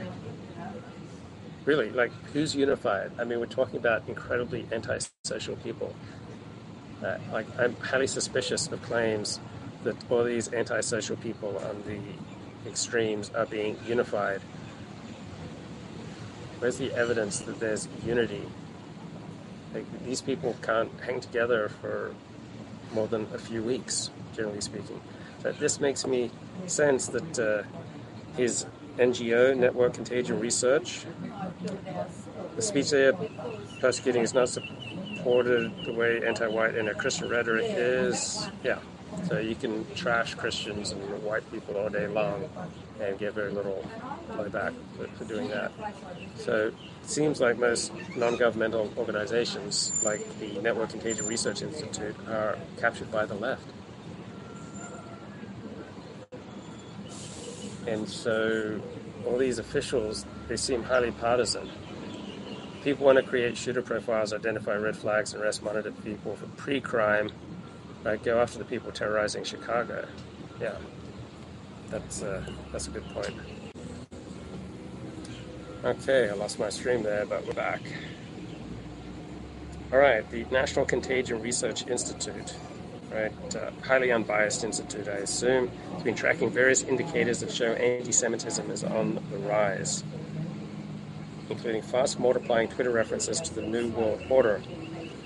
really, 1.69 1.91
like, 1.91 2.11
who's 2.33 2.55
unified? 2.55 3.11
I 3.19 3.23
mean, 3.25 3.39
we're 3.39 3.45
talking 3.45 3.77
about 3.77 4.01
incredibly 4.07 4.65
antisocial 4.71 5.55
people. 5.57 5.93
Uh, 7.03 7.17
like, 7.31 7.45
I'm 7.59 7.75
highly 7.75 8.07
suspicious 8.07 8.67
of 8.71 8.81
claims 8.81 9.39
that 9.83 9.95
all 10.09 10.23
these 10.23 10.51
antisocial 10.53 11.15
people 11.17 11.57
on 11.59 11.83
the 11.85 12.69
extremes 12.69 13.31
are 13.35 13.45
being 13.45 13.77
unified. 13.85 14.41
Where's 16.59 16.77
the 16.77 16.93
evidence 16.93 17.39
that 17.39 17.59
there's 17.59 17.87
unity? 18.05 18.43
Like, 19.73 19.85
these 20.05 20.21
people 20.21 20.55
can't 20.61 20.91
hang 20.99 21.21
together 21.21 21.69
for 21.81 22.13
more 22.93 23.07
than 23.07 23.27
a 23.33 23.37
few 23.37 23.63
weeks, 23.63 24.09
generally 24.35 24.61
speaking. 24.61 24.99
So 25.41 25.51
this 25.53 25.79
makes 25.79 26.05
me 26.05 26.31
sense 26.67 27.07
that 27.07 27.39
uh, 27.39 27.63
his 28.35 28.65
NGO, 28.97 29.55
Network 29.55 29.93
Contagion 29.93 30.39
Research. 30.39 31.05
The 32.55 32.61
speech 32.61 32.89
they 32.89 33.05
are 33.05 33.17
persecuting 33.79 34.23
is 34.23 34.33
not 34.33 34.49
supported 34.49 35.71
the 35.85 35.93
way 35.93 36.25
anti-white 36.25 36.75
and 36.75 36.89
a 36.89 36.93
Christian 36.93 37.29
rhetoric 37.29 37.65
is. 37.69 38.49
Yeah, 38.63 38.79
so 39.27 39.39
you 39.39 39.55
can 39.55 39.85
trash 39.95 40.35
Christians 40.35 40.91
and 40.91 41.01
white 41.23 41.49
people 41.51 41.77
all 41.77 41.89
day 41.89 42.07
long 42.07 42.49
and 42.99 43.17
get 43.17 43.33
very 43.33 43.51
little 43.51 43.85
blowback 44.31 44.73
for, 44.97 45.07
for 45.17 45.25
doing 45.25 45.49
that. 45.49 45.71
So 46.37 46.67
it 46.67 47.09
seems 47.09 47.39
like 47.39 47.57
most 47.57 47.91
non-governmental 48.15 48.91
organizations, 48.97 49.93
like 50.03 50.21
the 50.39 50.59
Network 50.61 50.89
Contagion 50.89 51.27
Research 51.27 51.61
Institute, 51.61 52.15
are 52.27 52.57
captured 52.79 53.11
by 53.11 53.25
the 53.25 53.35
left. 53.35 53.65
And 57.87 58.07
so 58.07 58.79
all 59.25 59.37
these 59.37 59.59
officials, 59.59 60.25
they 60.47 60.57
seem 60.57 60.83
highly 60.83 61.11
partisan. 61.11 61.69
People 62.83 63.05
want 63.05 63.17
to 63.17 63.23
create 63.23 63.57
shooter 63.57 63.81
profiles, 63.81 64.31
identify 64.31 64.75
red 64.75 64.95
flags, 64.95 65.33
and 65.33 65.43
arrest 65.43 65.63
monitored 65.63 66.01
people 66.03 66.35
for 66.35 66.45
pre 66.55 66.79
Right, 68.03 68.23
go 68.23 68.39
after 68.39 68.57
the 68.57 68.65
people 68.65 68.91
terrorizing 68.91 69.43
Chicago. 69.43 70.07
Yeah, 70.61 70.75
that's 71.89 72.21
uh, 72.23 72.41
that's 72.71 72.87
a 72.87 72.91
good 72.91 73.05
point. 73.09 73.35
Okay, 75.83 76.29
I 76.29 76.33
lost 76.33 76.59
my 76.59 76.69
stream 76.69 77.03
there, 77.03 77.25
but 77.25 77.45
we're 77.45 77.53
back. 77.53 77.81
All 79.91 79.97
right, 79.97 80.29
the 80.29 80.45
National 80.51 80.85
Contagion 80.85 81.41
Research 81.41 81.87
Institute, 81.87 82.55
right, 83.11 83.55
uh, 83.55 83.71
highly 83.83 84.11
unbiased 84.11 84.63
institute, 84.63 85.07
I 85.07 85.17
assume, 85.17 85.69
has 85.93 86.03
been 86.03 86.15
tracking 86.15 86.49
various 86.51 86.83
indicators 86.83 87.39
that 87.39 87.51
show 87.51 87.73
anti-Semitism 87.73 88.69
is 88.69 88.83
on 88.83 89.15
the 89.31 89.37
rise, 89.39 90.03
including 91.49 91.81
fast 91.81 92.19
multiplying 92.19 92.67
Twitter 92.67 92.91
references 92.91 93.41
to 93.41 93.53
the 93.55 93.61
New 93.61 93.87
World 93.89 94.21
Order, 94.29 94.61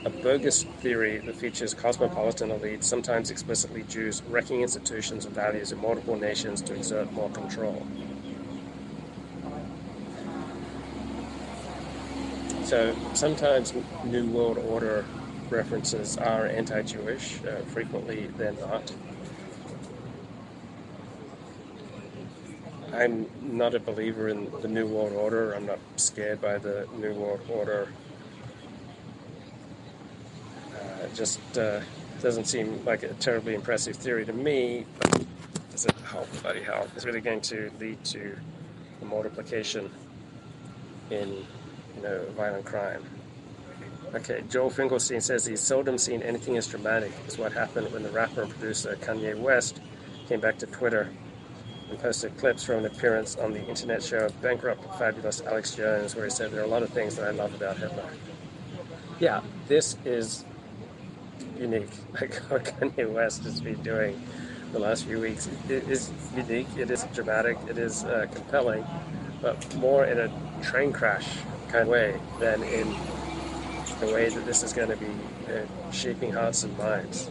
a 0.05 0.09
bogus 0.09 0.63
theory 0.81 1.19
that 1.19 1.35
features 1.35 1.73
cosmopolitan 1.73 2.49
elites, 2.49 2.83
sometimes 2.83 3.31
explicitly 3.31 3.83
Jews, 3.83 4.21
wrecking 4.23 4.61
institutions 4.61 5.25
and 5.25 5.33
values 5.33 5.71
in 5.71 5.79
multiple 5.79 6.17
nations 6.17 6.61
to 6.63 6.73
exert 6.73 7.11
more 7.13 7.29
control. 7.29 7.85
So 12.63 12.95
sometimes 13.13 13.73
New 14.05 14.27
World 14.29 14.57
Order 14.57 15.05
references 15.49 16.17
are 16.17 16.47
anti 16.47 16.81
Jewish, 16.81 17.39
uh, 17.43 17.61
frequently 17.65 18.27
they're 18.37 18.53
not. 18.53 18.91
I'm 22.93 23.27
not 23.41 23.73
a 23.73 23.79
believer 23.79 24.29
in 24.29 24.51
the 24.61 24.67
New 24.67 24.85
World 24.85 25.13
Order. 25.13 25.53
I'm 25.53 25.65
not 25.65 25.79
scared 25.95 26.39
by 26.41 26.59
the 26.59 26.87
New 26.97 27.13
World 27.13 27.41
Order. 27.49 27.87
Uh, 30.75 31.02
it 31.13 31.17
just 31.17 31.57
uh, 31.57 31.79
doesn't 32.21 32.45
seem 32.45 32.83
like 32.85 33.03
a 33.03 33.13
terribly 33.15 33.53
impressive 33.53 33.95
theory 33.95 34.25
to 34.25 34.33
me. 34.33 34.85
But 34.99 35.25
does 35.71 35.85
it 35.85 35.95
help? 36.09 36.27
Bloody 36.41 36.61
hell. 36.61 36.87
It's 36.95 37.05
really 37.05 37.21
going 37.21 37.41
to 37.41 37.71
lead 37.79 38.03
to 38.05 38.35
the 38.99 39.05
multiplication 39.05 39.91
in 41.11 41.45
you 41.95 42.01
know, 42.01 42.25
violent 42.35 42.65
crime. 42.65 43.03
Okay, 44.15 44.43
Joel 44.49 44.69
Finkelstein 44.69 45.21
says 45.21 45.45
he's 45.45 45.59
seldom 45.59 45.97
seen 45.97 46.21
anything 46.21 46.57
as 46.57 46.67
dramatic 46.67 47.11
as 47.27 47.37
what 47.37 47.51
happened 47.51 47.91
when 47.91 48.03
the 48.03 48.09
rapper 48.09 48.43
and 48.43 48.51
producer 48.51 48.95
Kanye 49.01 49.37
West 49.37 49.81
came 50.27 50.39
back 50.39 50.57
to 50.59 50.67
Twitter 50.67 51.09
and 51.89 51.99
posted 51.99 52.35
clips 52.37 52.63
from 52.63 52.79
an 52.79 52.85
appearance 52.85 53.35
on 53.35 53.53
the 53.53 53.63
internet 53.67 54.03
show 54.03 54.25
of 54.25 54.41
Bankrupt 54.41 54.83
Fabulous 54.97 55.41
Alex 55.41 55.75
Jones, 55.75 56.15
where 56.15 56.25
he 56.25 56.31
said 56.31 56.51
there 56.51 56.61
are 56.61 56.65
a 56.65 56.67
lot 56.67 56.83
of 56.83 56.89
things 56.89 57.15
that 57.15 57.27
I 57.27 57.31
love 57.31 57.53
about 57.55 57.77
Hitler. 57.77 58.09
Yeah, 59.19 59.41
this 59.67 59.97
is 60.05 60.45
unique. 61.57 61.89
Like 62.13 62.35
what 62.49 62.63
Kanye 62.63 63.11
West 63.11 63.43
has 63.43 63.59
been 63.61 63.81
doing 63.81 64.21
the 64.73 64.79
last 64.79 65.05
few 65.05 65.19
weeks 65.19 65.47
it 65.69 65.87
is 65.87 66.11
unique, 66.35 66.67
it 66.75 66.89
is 66.89 67.05
dramatic, 67.13 67.57
it 67.69 67.77
is 67.77 68.03
uh, 68.05 68.25
compelling, 68.33 68.83
but 69.39 69.75
more 69.75 70.03
in 70.05 70.17
a 70.19 70.31
train 70.63 70.91
crash 70.91 71.27
kind 71.69 71.83
of 71.83 71.87
way 71.89 72.19
than 72.39 72.63
in 72.63 72.87
the 73.99 74.07
way 74.11 74.29
that 74.29 74.45
this 74.45 74.63
is 74.63 74.73
going 74.73 74.89
to 74.89 74.97
be 74.97 75.11
uh, 75.47 75.91
shaping 75.91 76.31
hearts 76.31 76.63
and 76.63 76.75
minds. 76.77 77.29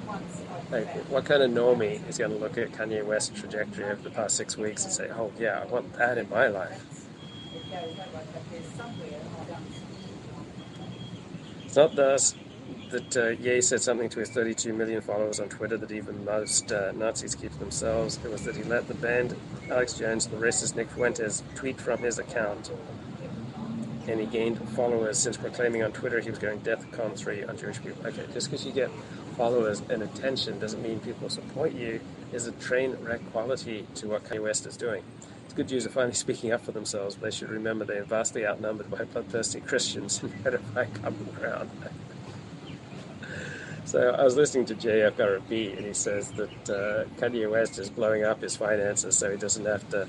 Like, 0.71 0.89
what 1.11 1.25
kind 1.25 1.43
of 1.43 1.51
normie 1.51 2.09
is 2.09 2.17
going 2.17 2.31
to 2.31 2.37
look 2.39 2.57
at 2.57 2.71
Kanye 2.73 3.05
West's 3.05 3.39
trajectory 3.39 3.85
over 3.85 4.01
the 4.01 4.11
past 4.11 4.37
six 4.37 4.57
weeks 4.57 4.85
and 4.85 4.93
say, 4.93 5.11
oh, 5.11 5.33
yeah, 5.39 5.61
I 5.61 5.67
want 5.67 5.93
that 5.95 6.19
in 6.19 6.31
my 6.31 6.47
life? 6.47 7.09
It's 11.65 11.77
not 11.77 11.97
thus 11.97 12.35
that 12.91 13.17
uh, 13.17 13.29
Ye 13.31 13.61
said 13.61 13.81
something 13.81 14.09
to 14.11 14.21
his 14.21 14.31
32 14.31 14.73
million 14.73 15.01
followers 15.01 15.41
on 15.41 15.49
Twitter 15.49 15.77
that 15.79 15.91
even 15.91 16.25
most 16.25 16.71
uh, 16.73 16.93
Nazis 16.93 17.35
keep 17.35 17.53
to 17.53 17.59
themselves. 17.59 18.19
It 18.25 18.31
was 18.31 18.45
that 18.45 18.57
he 18.57 18.63
let 18.65 18.87
the 18.89 18.95
banned 18.95 19.35
Alex 19.71 19.95
Jones 19.95 20.27
the 20.27 20.37
racist 20.37 20.77
Nick 20.77 20.91
Fuentes 20.91 21.43
tweet 21.55 21.81
from 21.81 22.01
his 22.01 22.19
account 22.19 22.71
and 24.09 24.21
he 24.21 24.27
gained 24.27 24.59
followers 24.71 25.19
since 25.19 25.37
proclaiming 25.37 25.83
on 25.83 25.93
Twitter 25.93 26.21
he 26.21 26.31
was 26.31 26.39
going 26.39 26.61
DEFCON 26.61 27.17
3 27.17 27.45
on 27.45 27.57
Jewish 27.57 27.81
people. 27.81 28.07
Okay, 28.07 28.25
just 28.33 28.51
because 28.51 28.67
you 28.67 28.73
get 28.73 28.91
followers 29.37 29.81
and 29.89 30.03
attention 30.03 30.59
doesn't 30.59 30.83
mean 30.83 31.01
people 31.01 31.29
support 31.29 31.73
you. 31.73 32.01
is 32.33 32.47
a 32.47 32.53
train 32.53 32.97
wreck 33.03 33.21
quality 33.31 33.87
to 33.95 34.09
what 34.09 34.25
Kanye 34.25 34.43
West 34.43 34.67
is 34.67 34.77
doing. 34.77 35.03
It's 35.45 35.55
good 35.55 35.69
Jews 35.69 35.87
are 35.87 35.91
finally 35.91 36.15
speaking 36.27 36.53
up 36.53 36.65
for 36.65 36.73
themselves, 36.73 37.15
but 37.15 37.31
they 37.31 37.37
should 37.37 37.51
remember 37.51 37.85
they 37.85 37.99
are 37.99 38.05
vastly 38.05 38.47
outnumbered 38.47 38.91
by 38.91 39.05
bloodthirsty 39.05 39.61
Christians 39.61 40.23
and 40.23 40.33
try 40.43 40.51
to 40.51 40.59
find 40.59 40.95
common 40.95 41.29
ground. 41.39 41.71
So 43.85 44.11
I 44.11 44.23
was 44.23 44.37
listening 44.37 44.67
to 44.67 44.75
JFRB, 44.75 45.77
and 45.77 45.87
he 45.87 45.93
says 45.93 46.31
that 46.33 46.71
uh, 46.71 47.05
Kanye 47.21 47.51
West 47.51 47.79
is 47.79 47.91
blowing 47.91 48.25
up 48.25 48.41
his 48.41 48.57
finances 48.57 49.17
so 49.17 49.31
he 49.31 49.37
doesn't 49.37 49.65
have 49.67 49.89
to 49.91 50.09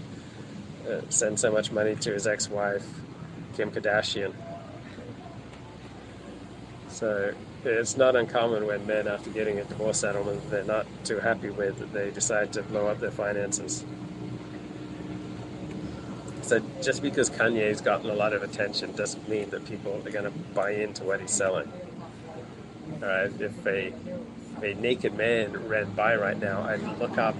uh, 0.89 1.01
send 1.09 1.39
so 1.39 1.51
much 1.51 1.71
money 1.71 1.95
to 1.95 2.13
his 2.13 2.27
ex-wife 2.27 2.85
Kim 3.55 3.71
Kardashian. 3.71 4.33
So 6.89 7.33
it's 7.65 7.97
not 7.97 8.15
uncommon 8.15 8.67
when 8.67 8.85
men, 8.85 9.07
after 9.07 9.29
getting 9.29 9.59
a 9.59 9.63
divorce 9.63 9.99
settlement 9.99 10.49
they're 10.49 10.63
not 10.63 10.85
too 11.03 11.19
happy 11.19 11.49
with, 11.49 11.79
that 11.79 11.93
they 11.93 12.11
decide 12.11 12.53
to 12.53 12.63
blow 12.63 12.87
up 12.87 12.99
their 12.99 13.11
finances. 13.11 13.85
So 16.41 16.61
just 16.81 17.01
because 17.01 17.29
Kanye's 17.29 17.79
gotten 17.81 18.09
a 18.09 18.13
lot 18.13 18.33
of 18.33 18.43
attention 18.43 18.91
doesn't 18.95 19.27
mean 19.29 19.49
that 19.51 19.65
people 19.65 20.01
are 20.05 20.11
going 20.11 20.25
to 20.25 20.37
buy 20.53 20.71
into 20.71 21.03
what 21.03 21.21
he's 21.21 21.31
selling. 21.31 21.71
Right, 23.03 23.29
if 23.41 23.67
a, 23.67 23.93
a 24.63 24.73
naked 24.75 25.17
man 25.17 25.67
ran 25.67 25.91
by 25.91 26.15
right 26.15 26.39
now, 26.39 26.61
I'd 26.61 26.81
look 26.99 27.17
up 27.17 27.35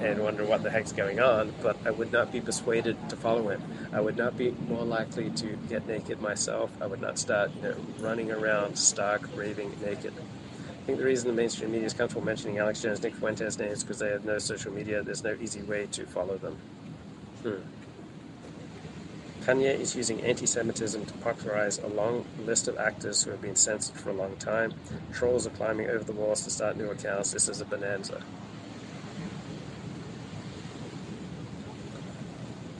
and 0.00 0.22
wonder 0.22 0.44
what 0.44 0.62
the 0.62 0.70
heck's 0.70 0.92
going 0.92 1.20
on, 1.20 1.52
but 1.62 1.76
I 1.84 1.90
would 1.90 2.10
not 2.12 2.32
be 2.32 2.40
persuaded 2.40 2.96
to 3.10 3.16
follow 3.16 3.48
him. 3.50 3.62
I 3.92 4.00
would 4.00 4.16
not 4.16 4.38
be 4.38 4.52
more 4.68 4.84
likely 4.84 5.28
to 5.30 5.58
get 5.68 5.86
naked 5.86 6.22
myself. 6.22 6.70
I 6.80 6.86
would 6.86 7.02
not 7.02 7.18
start, 7.18 7.50
you 7.56 7.62
know, 7.62 7.76
running 8.00 8.32
around 8.32 8.76
stark, 8.76 9.28
raving 9.36 9.76
naked. 9.84 10.14
I 10.16 10.84
think 10.86 10.98
the 10.98 11.04
reason 11.04 11.28
the 11.28 11.34
mainstream 11.34 11.72
media 11.72 11.86
is 11.86 11.92
comfortable 11.92 12.24
mentioning 12.24 12.58
Alex 12.58 12.80
Jones, 12.80 13.02
Nick 13.02 13.14
Fuentes 13.14 13.58
names 13.58 13.78
is 13.78 13.84
because 13.84 13.98
they 13.98 14.08
have 14.08 14.24
no 14.24 14.38
social 14.38 14.72
media. 14.72 15.02
There's 15.02 15.22
no 15.22 15.36
easy 15.40 15.62
way 15.62 15.88
to 15.92 16.06
follow 16.06 16.38
them. 16.38 16.56
Hmm. 17.42 17.81
Kanye 19.44 19.80
is 19.80 19.96
using 19.96 20.20
anti 20.20 20.46
Semitism 20.46 21.04
to 21.04 21.12
popularize 21.14 21.78
a 21.78 21.88
long 21.88 22.24
list 22.46 22.68
of 22.68 22.78
actors 22.78 23.24
who 23.24 23.32
have 23.32 23.42
been 23.42 23.56
censored 23.56 23.96
for 23.96 24.10
a 24.10 24.12
long 24.12 24.36
time. 24.36 24.72
Trolls 25.12 25.48
are 25.48 25.50
climbing 25.50 25.90
over 25.90 26.04
the 26.04 26.12
walls 26.12 26.42
to 26.44 26.50
start 26.50 26.76
new 26.76 26.90
accounts. 26.90 27.32
This 27.32 27.48
is 27.48 27.60
a 27.60 27.64
bonanza. 27.64 28.22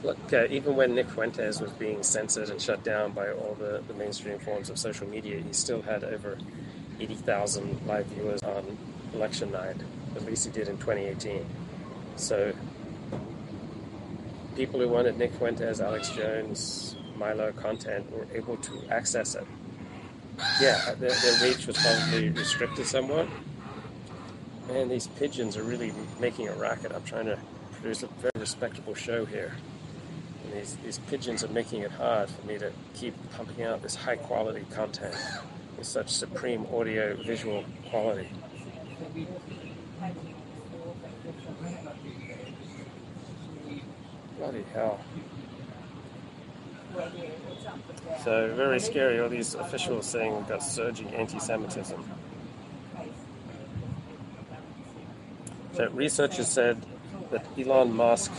Look, 0.03 0.31
uh, 0.31 0.47
even 0.49 0.77
when 0.77 0.95
Nick 0.95 1.09
Fuentes 1.09 1.59
was 1.59 1.71
being 1.71 2.01
censored 2.01 2.49
and 2.49 2.61
shut 2.61 2.83
down 2.83 3.11
by 3.11 3.31
all 3.31 3.55
the, 3.59 3.83
the 3.87 3.93
mainstream 3.93 4.39
forms 4.39 4.69
of 4.69 4.77
social 4.77 5.07
media, 5.07 5.41
he 5.41 5.51
still 5.53 5.81
had 5.81 6.03
over 6.05 6.37
80,000 6.99 7.85
live 7.87 8.05
viewers 8.07 8.41
on 8.43 8.77
election 9.13 9.51
night. 9.51 9.77
At 10.15 10.25
least 10.25 10.45
he 10.45 10.51
did 10.51 10.69
in 10.69 10.77
2018. 10.77 11.45
So, 12.15 12.53
people 14.55 14.79
who 14.79 14.87
wanted 14.87 15.17
Nick 15.17 15.33
Fuentes, 15.33 15.79
Alex 15.79 16.09
Jones, 16.09 16.95
Milo 17.17 17.51
content 17.51 18.11
were 18.11 18.27
able 18.33 18.57
to 18.57 18.83
access 18.89 19.35
it. 19.35 19.45
Yeah, 20.59 20.95
their, 20.95 21.11
their 21.11 21.43
reach 21.47 21.67
was 21.67 21.77
probably 21.77 22.29
restricted 22.29 22.85
somewhat. 22.85 23.27
Man, 24.67 24.89
these 24.89 25.07
pigeons 25.07 25.57
are 25.57 25.63
really 25.63 25.93
making 26.19 26.47
a 26.47 26.53
racket. 26.53 26.91
I'm 26.93 27.03
trying 27.03 27.25
to 27.25 27.37
produce 27.73 28.03
a 28.03 28.07
very 28.07 28.31
respectable 28.39 28.95
show 28.95 29.25
here 29.25 29.53
these, 30.53 30.77
these 30.83 30.97
pigeons 31.09 31.43
are 31.43 31.49
making 31.49 31.81
it 31.81 31.91
hard 31.91 32.29
for 32.29 32.45
me 32.45 32.57
to 32.57 32.71
keep 32.93 33.13
pumping 33.31 33.65
out 33.65 33.81
this 33.81 33.95
high 33.95 34.15
quality 34.15 34.65
content 34.71 35.15
with 35.77 35.87
such 35.87 36.09
supreme 36.09 36.65
audio 36.73 37.15
visual 37.23 37.63
quality. 37.89 38.29
Bloody 44.43 44.65
hell. 44.73 44.99
So, 48.25 48.53
very 48.57 48.77
scary, 48.81 49.21
all 49.21 49.29
these 49.29 49.55
officials 49.55 50.05
saying 50.05 50.35
we've 50.35 50.49
got 50.49 50.61
surging 50.61 51.07
anti 51.15 51.37
Semitism. 51.37 52.03
So, 55.77 55.87
researchers 55.91 56.49
said 56.49 56.85
that 57.31 57.45
Elon 57.57 57.93
Musk 57.93 58.33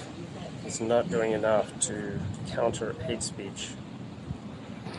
is 0.67 0.79
not 0.79 1.09
doing 1.09 1.33
enough 1.33 1.81
to 1.87 2.21
counter 2.49 2.93
hate 3.05 3.23
speech. 3.23 3.71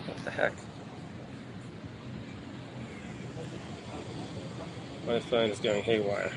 What 0.08 0.26
the 0.26 0.32
heck? 0.32 0.54
My 5.06 5.20
phone 5.20 5.52
is 5.52 5.60
going 5.60 5.84
haywire. 5.84 6.32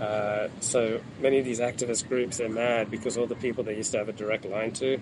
Uh, 0.00 0.48
so 0.60 1.00
many 1.20 1.38
of 1.38 1.44
these 1.44 1.60
activist 1.60 2.08
groups 2.08 2.40
are 2.40 2.48
mad 2.48 2.90
because 2.90 3.16
all 3.16 3.26
the 3.26 3.36
people 3.36 3.62
they 3.62 3.76
used 3.76 3.92
to 3.92 3.98
have 3.98 4.08
a 4.08 4.12
direct 4.12 4.44
line 4.44 4.72
to 4.72 5.00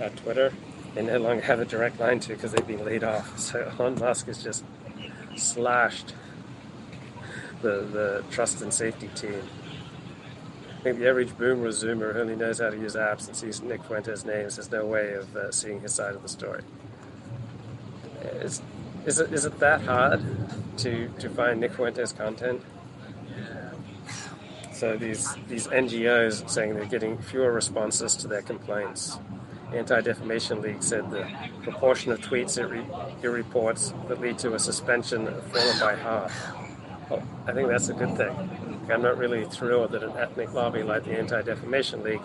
at 0.00 0.16
Twitter, 0.16 0.52
they 0.94 1.02
no 1.02 1.18
longer 1.18 1.42
have 1.42 1.60
a 1.60 1.64
direct 1.64 1.98
line 1.98 2.20
to 2.20 2.28
because 2.28 2.52
they've 2.52 2.66
been 2.66 2.84
laid 2.84 3.04
off. 3.04 3.38
So 3.38 3.72
Elon 3.78 3.98
Musk 3.98 4.26
has 4.26 4.42
just 4.42 4.64
slashed 5.36 6.14
the, 7.62 7.80
the 7.80 8.24
trust 8.30 8.62
and 8.62 8.72
safety 8.72 9.08
team. 9.14 9.42
I 10.78 10.82
think 10.82 10.98
the 11.00 11.08
average 11.08 11.36
boomer 11.36 11.64
or 11.64 11.70
zoomer 11.70 12.12
who 12.12 12.20
only 12.20 12.36
knows 12.36 12.60
how 12.60 12.70
to 12.70 12.76
use 12.76 12.94
apps 12.94 13.26
and 13.26 13.36
sees 13.36 13.60
Nick 13.60 13.82
Fuentes' 13.84 14.24
names 14.24 14.56
has 14.56 14.70
no 14.70 14.86
way 14.86 15.14
of 15.14 15.34
uh, 15.36 15.50
seeing 15.50 15.80
his 15.80 15.92
side 15.92 16.14
of 16.14 16.22
the 16.22 16.28
story. 16.28 16.62
Is, 18.22 18.62
is, 19.04 19.18
it, 19.18 19.32
is 19.32 19.44
it 19.44 19.58
that 19.58 19.80
hard 19.82 20.22
to, 20.78 21.08
to 21.18 21.28
find 21.30 21.60
Nick 21.60 21.72
Fuentes 21.72 22.12
content? 22.12 22.62
So 24.78 24.96
these, 24.96 25.34
these 25.48 25.66
NGOs 25.66 26.48
saying 26.48 26.74
they're 26.74 26.84
getting 26.84 27.18
fewer 27.18 27.50
responses 27.50 28.14
to 28.14 28.28
their 28.28 28.42
complaints. 28.42 29.18
Anti-Defamation 29.74 30.62
League 30.62 30.84
said 30.84 31.10
the 31.10 31.28
proportion 31.64 32.12
of 32.12 32.20
tweets 32.20 32.58
it, 32.58 32.66
re- 32.66 32.86
it 33.20 33.26
reports 33.26 33.92
that 34.06 34.20
lead 34.20 34.38
to 34.38 34.54
a 34.54 34.58
suspension 34.60 35.26
have 35.26 35.42
fallen 35.52 35.80
by 35.80 35.96
half. 35.96 36.32
Well, 37.10 37.24
I 37.48 37.52
think 37.54 37.66
that's 37.66 37.88
a 37.88 37.92
good 37.92 38.16
thing. 38.16 38.30
I'm 38.88 39.02
not 39.02 39.18
really 39.18 39.46
thrilled 39.46 39.90
that 39.92 40.04
an 40.04 40.16
ethnic 40.16 40.52
lobby 40.54 40.84
like 40.84 41.02
the 41.02 41.18
Anti-Defamation 41.18 42.04
League 42.04 42.22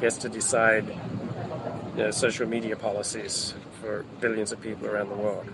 gets 0.00 0.16
to 0.16 0.28
decide 0.28 0.88
you 1.96 2.02
know, 2.02 2.10
social 2.10 2.48
media 2.48 2.74
policies 2.74 3.54
for 3.80 4.04
billions 4.20 4.50
of 4.50 4.60
people 4.60 4.88
around 4.88 5.10
the 5.10 5.14
world. 5.14 5.46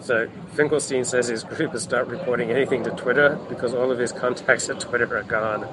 So 0.00 0.28
Finkelstein 0.54 1.04
says 1.04 1.28
his 1.28 1.44
group 1.44 1.72
has 1.72 1.82
stopped 1.82 2.08
reporting 2.08 2.50
anything 2.50 2.82
to 2.84 2.90
Twitter 2.90 3.38
because 3.48 3.74
all 3.74 3.90
of 3.90 3.98
his 3.98 4.12
contacts 4.12 4.68
at 4.68 4.80
Twitter 4.80 5.16
are 5.16 5.22
gone. 5.22 5.66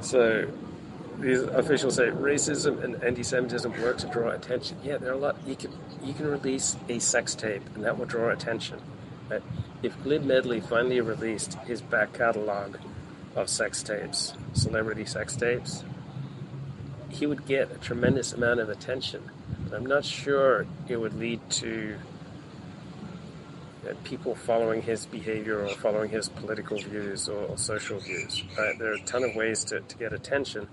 So 0.00 0.50
these 1.20 1.42
officials 1.42 1.96
say 1.96 2.08
racism 2.08 2.82
and 2.82 3.02
anti-Semitism 3.04 3.80
work 3.80 3.98
to 3.98 4.06
draw 4.08 4.30
attention. 4.30 4.78
Yeah, 4.82 4.96
there 4.96 5.10
are 5.10 5.14
a 5.14 5.18
lot. 5.18 5.36
You 5.46 5.54
can 5.54 5.72
you 6.02 6.14
can 6.14 6.26
release 6.26 6.76
a 6.88 6.98
sex 6.98 7.34
tape, 7.34 7.62
and 7.74 7.84
that 7.84 7.98
will 7.98 8.06
draw 8.06 8.30
attention. 8.30 8.80
But 9.28 9.42
if 9.82 10.02
Glib 10.02 10.24
Medley 10.24 10.60
finally 10.60 11.00
released 11.00 11.54
his 11.66 11.80
back 11.80 12.12
catalog 12.12 12.76
of 13.36 13.48
sex 13.48 13.82
tapes, 13.82 14.34
celebrity 14.52 15.04
sex 15.04 15.36
tapes, 15.36 15.84
he 17.08 17.26
would 17.26 17.46
get 17.46 17.70
a 17.70 17.78
tremendous 17.78 18.32
amount 18.32 18.60
of 18.60 18.68
attention. 18.68 19.22
I'm 19.72 19.86
not 19.86 20.04
sure 20.04 20.66
it 20.88 20.96
would 20.96 21.14
lead 21.14 21.40
to 21.50 21.96
uh, 23.88 23.94
people 24.04 24.34
following 24.34 24.82
his 24.82 25.06
behavior 25.06 25.64
or 25.64 25.68
following 25.70 26.10
his 26.10 26.28
political 26.28 26.76
views 26.78 27.28
or, 27.28 27.56
social 27.56 27.98
views. 27.98 28.42
Right? 28.58 28.78
There 28.78 28.90
are 28.90 28.94
a 28.94 29.02
ton 29.02 29.24
of 29.24 29.34
ways 29.34 29.64
to, 29.64 29.80
to 29.80 29.96
get 29.96 30.12
attention. 30.12 30.68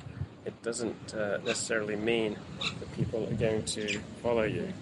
It 0.46 0.62
doesn't 0.62 1.14
uh, 1.14 1.38
necessarily 1.46 1.96
mean 1.96 2.38
that 2.80 2.94
people 2.96 3.28
are 3.28 3.36
going 3.36 3.64
to 3.64 4.00
follow 4.22 4.44
you. 4.44 4.74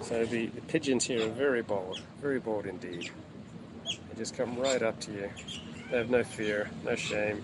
So 0.00 0.24
the, 0.26 0.46
the 0.46 0.60
pigeons 0.62 1.04
here 1.06 1.26
are 1.26 1.30
very 1.30 1.62
bold, 1.62 2.00
very 2.20 2.40
bold 2.40 2.66
indeed. 2.66 3.10
They 3.84 4.18
just 4.18 4.36
come 4.36 4.58
right 4.58 4.82
up 4.82 5.00
to 5.00 5.12
you. 5.12 5.30
They 5.90 5.98
have 5.98 6.10
no 6.10 6.24
fear, 6.24 6.70
no 6.84 6.94
shame. 6.94 7.42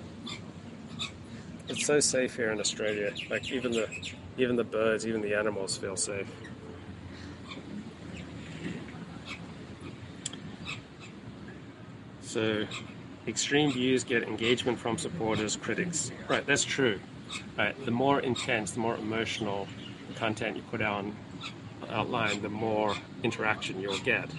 It's 1.68 1.86
so 1.86 2.00
safe 2.00 2.34
here 2.34 2.50
in 2.50 2.60
Australia. 2.60 3.12
Like 3.30 3.50
even 3.52 3.72
the 3.72 3.88
even 4.36 4.56
the 4.56 4.64
birds, 4.64 5.06
even 5.06 5.20
the 5.20 5.34
animals 5.34 5.76
feel 5.76 5.96
safe. 5.96 6.26
So 12.22 12.66
extreme 13.26 13.72
views 13.72 14.04
get 14.04 14.22
engagement 14.22 14.78
from 14.78 14.98
supporters, 14.98 15.56
critics. 15.56 16.10
Right, 16.28 16.46
that's 16.46 16.64
true. 16.64 17.00
Right, 17.56 17.84
the 17.84 17.90
more 17.90 18.20
intense, 18.20 18.72
the 18.72 18.80
more 18.80 18.96
emotional 18.96 19.68
content 20.16 20.56
you 20.56 20.62
put 20.70 20.82
on 20.82 21.14
outline, 21.88 22.42
the 22.42 22.48
more 22.48 22.96
interaction 23.22 23.80
you'll 23.80 23.98
get. 23.98 24.30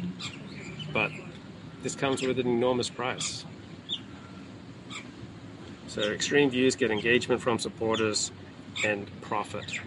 But 0.94 1.12
this 1.84 1.96
comes 1.96 2.22
with 2.22 2.40
an 2.40 2.48
enormous 2.48 2.90
price. 2.90 3.46
So 5.92 6.04
extreme 6.04 6.50
views 6.50 6.78
get 6.78 6.90
engagement 6.90 7.42
from 7.42 7.60
supporters 7.60 8.32
and 8.86 9.12
profit. 9.20 9.78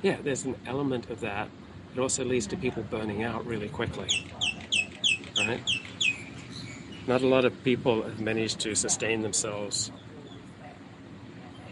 Yeah, 0.00 0.18
there's 0.22 0.44
an 0.44 0.54
element 0.64 1.10
of 1.10 1.18
that. 1.22 1.48
It 1.96 1.98
also 1.98 2.24
leads 2.24 2.46
to 2.46 2.56
people 2.56 2.84
burning 2.84 3.24
out 3.24 3.44
really 3.44 3.68
quickly. 3.68 4.06
Right? 5.36 5.60
Not 7.08 7.22
a 7.22 7.26
lot 7.26 7.44
of 7.44 7.64
people 7.64 8.04
have 8.04 8.20
managed 8.20 8.60
to 8.60 8.76
sustain 8.76 9.22
themselves. 9.22 9.90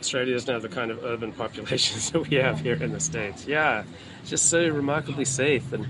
Australia 0.01 0.35
doesn't 0.35 0.53
have 0.53 0.63
the 0.63 0.69
kind 0.69 0.91
of 0.91 1.05
urban 1.05 1.31
populations 1.45 2.11
that 2.11 2.29
we 2.29 2.35
have 2.39 2.59
here 2.59 2.83
in 2.83 2.91
the 2.91 2.99
States. 2.99 3.47
Yeah, 3.47 3.85
it's 4.23 4.31
just 4.31 4.51
so 4.51 4.69
remarkably 4.69 5.25
safe. 5.25 5.73
And 5.73 5.87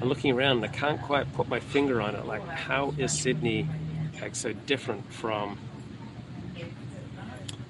I'm 0.00 0.08
looking 0.08 0.34
around 0.34 0.64
and 0.64 0.64
I 0.64 0.68
can't 0.68 1.02
quite 1.02 1.30
put 1.34 1.46
my 1.46 1.60
finger 1.60 2.00
on 2.00 2.14
it. 2.14 2.24
Like, 2.24 2.48
how 2.48 2.94
is 2.96 3.12
Sydney 3.12 3.68
so 4.32 4.52
different 4.52 5.12
from 5.12 5.58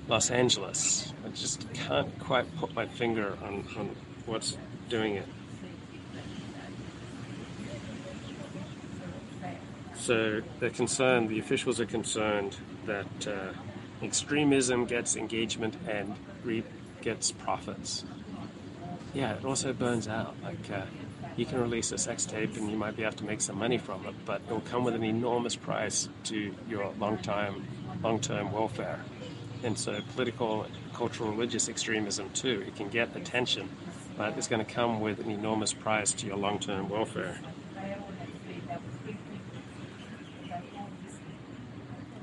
Los 0.09 0.31
Angeles? 0.31 1.13
I 1.25 1.29
just 1.31 1.73
can't 1.73 2.19
quite 2.19 2.47
put 2.59 2.75
my 2.75 2.87
finger 2.87 3.37
on, 3.43 3.65
on 3.77 3.97
what's 4.27 4.57
doing 4.89 5.17
it. 5.17 5.27
So 9.97 10.41
they're 10.59 10.71
concerned, 10.71 11.29
the 11.29 11.39
officials 11.39 11.81
are 11.81 11.87
concerned 11.87 12.57
that 12.87 13.27
uh, 13.27 13.53
extremism 14.03 14.87
gets 14.87 15.17
engagement 15.17 15.75
and 15.89 16.15
reap 16.45 16.67
gets 17.03 17.31
profits. 17.31 18.05
Yeah, 19.15 19.35
it 19.35 19.45
also 19.45 19.73
burns 19.73 20.09
out. 20.09 20.35
Like 20.43 20.71
uh, 20.73 20.83
you 21.39 21.47
can 21.47 21.61
release 21.61 21.93
a 21.93 21.99
sex 21.99 22.27
tape 22.27 22.57
and 22.57 22.69
you 22.69 22.77
might 22.77 22.97
be 22.97 23.05
able 23.05 23.15
to 23.15 23.25
make 23.25 23.41
some 23.41 23.57
money 23.57 23.79
from 23.79 24.05
it, 24.07 24.15
but 24.27 24.43
it 24.49 24.51
will 24.51 24.61
come 24.61 24.83
with 24.83 24.97
an 24.97 25.05
enormous 25.05 25.55
price 25.55 26.09
to 26.25 26.53
your 26.69 26.93
long-term, 26.99 27.65
long-term 28.03 28.51
welfare. 28.51 28.99
And 29.63 29.79
so 29.79 30.01
political, 30.15 30.67
cultural, 30.95 31.31
religious 31.31 31.69
extremism 31.69 32.31
too, 32.31 32.65
it 32.67 32.75
can 32.75 32.89
get 32.89 33.15
attention, 33.15 33.69
but 34.17 34.37
it's 34.37 34.49
going 34.49 34.65
to 34.67 34.71
come 34.71 35.01
with 35.01 35.21
an 35.21 35.31
enormous 35.31 35.73
price 35.73 36.11
to 36.11 36.27
your 36.27 36.37
long-term 36.37 36.89
welfare. 36.89 37.39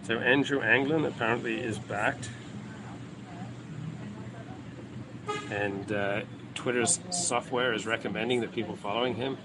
So 0.04 0.19
Andrew 0.19 0.60
Anglin 0.62 1.06
apparently 1.06 1.62
is 1.62 1.80
backed, 1.80 2.30
and 5.49 5.89
uh, 5.91 6.21
Twitter's 6.56 7.00
software 7.12 7.74
is 7.74 7.86
recommending 7.86 8.41
that 8.41 8.52
people 8.52 8.76
following 8.76 9.13
him. 9.15 9.38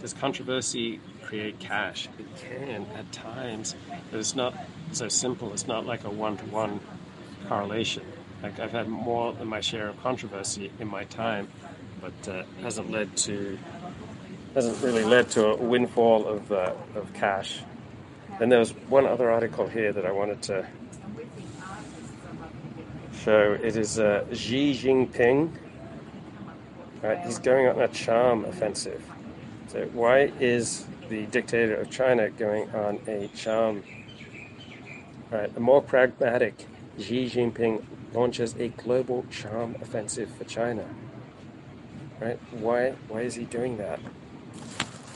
Does 0.00 0.14
controversy 0.14 1.00
create 1.22 1.58
cash? 1.58 2.08
It 2.18 2.26
can 2.36 2.86
at 2.96 3.10
times, 3.12 3.74
but 4.10 4.20
it's 4.20 4.34
not 4.34 4.54
so 4.92 5.08
simple. 5.08 5.52
It's 5.52 5.66
not 5.66 5.84
like 5.84 6.04
a 6.04 6.10
one-to-one 6.10 6.80
correlation. 7.48 8.04
Like 8.42 8.60
I've 8.60 8.72
had 8.72 8.88
more 8.88 9.32
than 9.32 9.48
my 9.48 9.60
share 9.60 9.88
of 9.88 10.02
controversy 10.02 10.70
in 10.78 10.88
my 10.88 11.04
time, 11.04 11.48
but 12.00 12.28
uh, 12.28 12.42
hasn't 12.62 12.90
led 12.90 13.16
to 13.18 13.58
hasn't 14.54 14.80
really 14.82 15.04
led 15.04 15.30
to 15.30 15.46
a 15.46 15.56
windfall 15.56 16.26
of 16.26 16.52
uh, 16.52 16.72
of 16.94 17.12
cash. 17.14 17.60
And 18.40 18.50
there 18.50 18.58
was 18.58 18.72
one 18.88 19.06
other 19.06 19.30
article 19.30 19.66
here 19.66 19.92
that 19.92 20.04
I 20.04 20.12
wanted 20.12 20.42
to 20.42 20.66
show. 23.22 23.52
It 23.52 23.76
is 23.76 23.98
uh, 23.98 24.26
Xi 24.34 24.74
Jinping. 24.74 25.50
Right, 27.04 27.20
he's 27.20 27.38
going 27.38 27.68
on 27.68 27.78
a 27.80 27.88
charm 27.88 28.44
offensive. 28.46 29.04
So 29.68 29.84
why 29.92 30.32
is 30.40 30.86
the 31.08 31.26
dictator 31.26 31.76
of 31.76 31.90
China 31.90 32.30
going 32.30 32.70
on 32.70 32.98
a 33.06 33.28
charm? 33.28 33.84
Right, 35.30 35.52
the 35.52 35.60
more 35.60 35.82
pragmatic 35.82 36.66
Xi 36.98 37.26
Jinping 37.26 37.84
launches 38.14 38.56
a 38.58 38.68
global 38.68 39.26
charm 39.30 39.76
offensive 39.82 40.34
for 40.34 40.44
China. 40.44 40.86
Right? 42.20 42.38
Why? 42.52 42.94
Why 43.08 43.20
is 43.20 43.34
he 43.34 43.44
doing 43.44 43.76
that? 43.76 44.00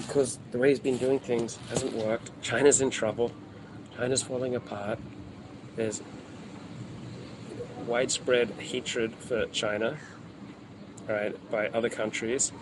because 0.09 0.39
the 0.53 0.59
way 0.59 0.71
he's 0.71 0.81
been 0.81 0.97
doing 0.97 1.19
things 1.19 1.59
hasn't 1.69 1.93
worked. 1.93 2.31
China's 2.43 2.81
in 2.81 2.89
trouble. 2.89 3.31
China's 3.95 4.23
falling 4.23 4.57
apart. 4.57 4.99
There's 5.77 6.03
widespread 7.87 8.51
hatred 8.59 9.15
for 9.15 9.47
China 9.47 9.99
right, 11.15 11.51
by 11.51 11.69
other 11.69 11.89
countries. 11.89 12.53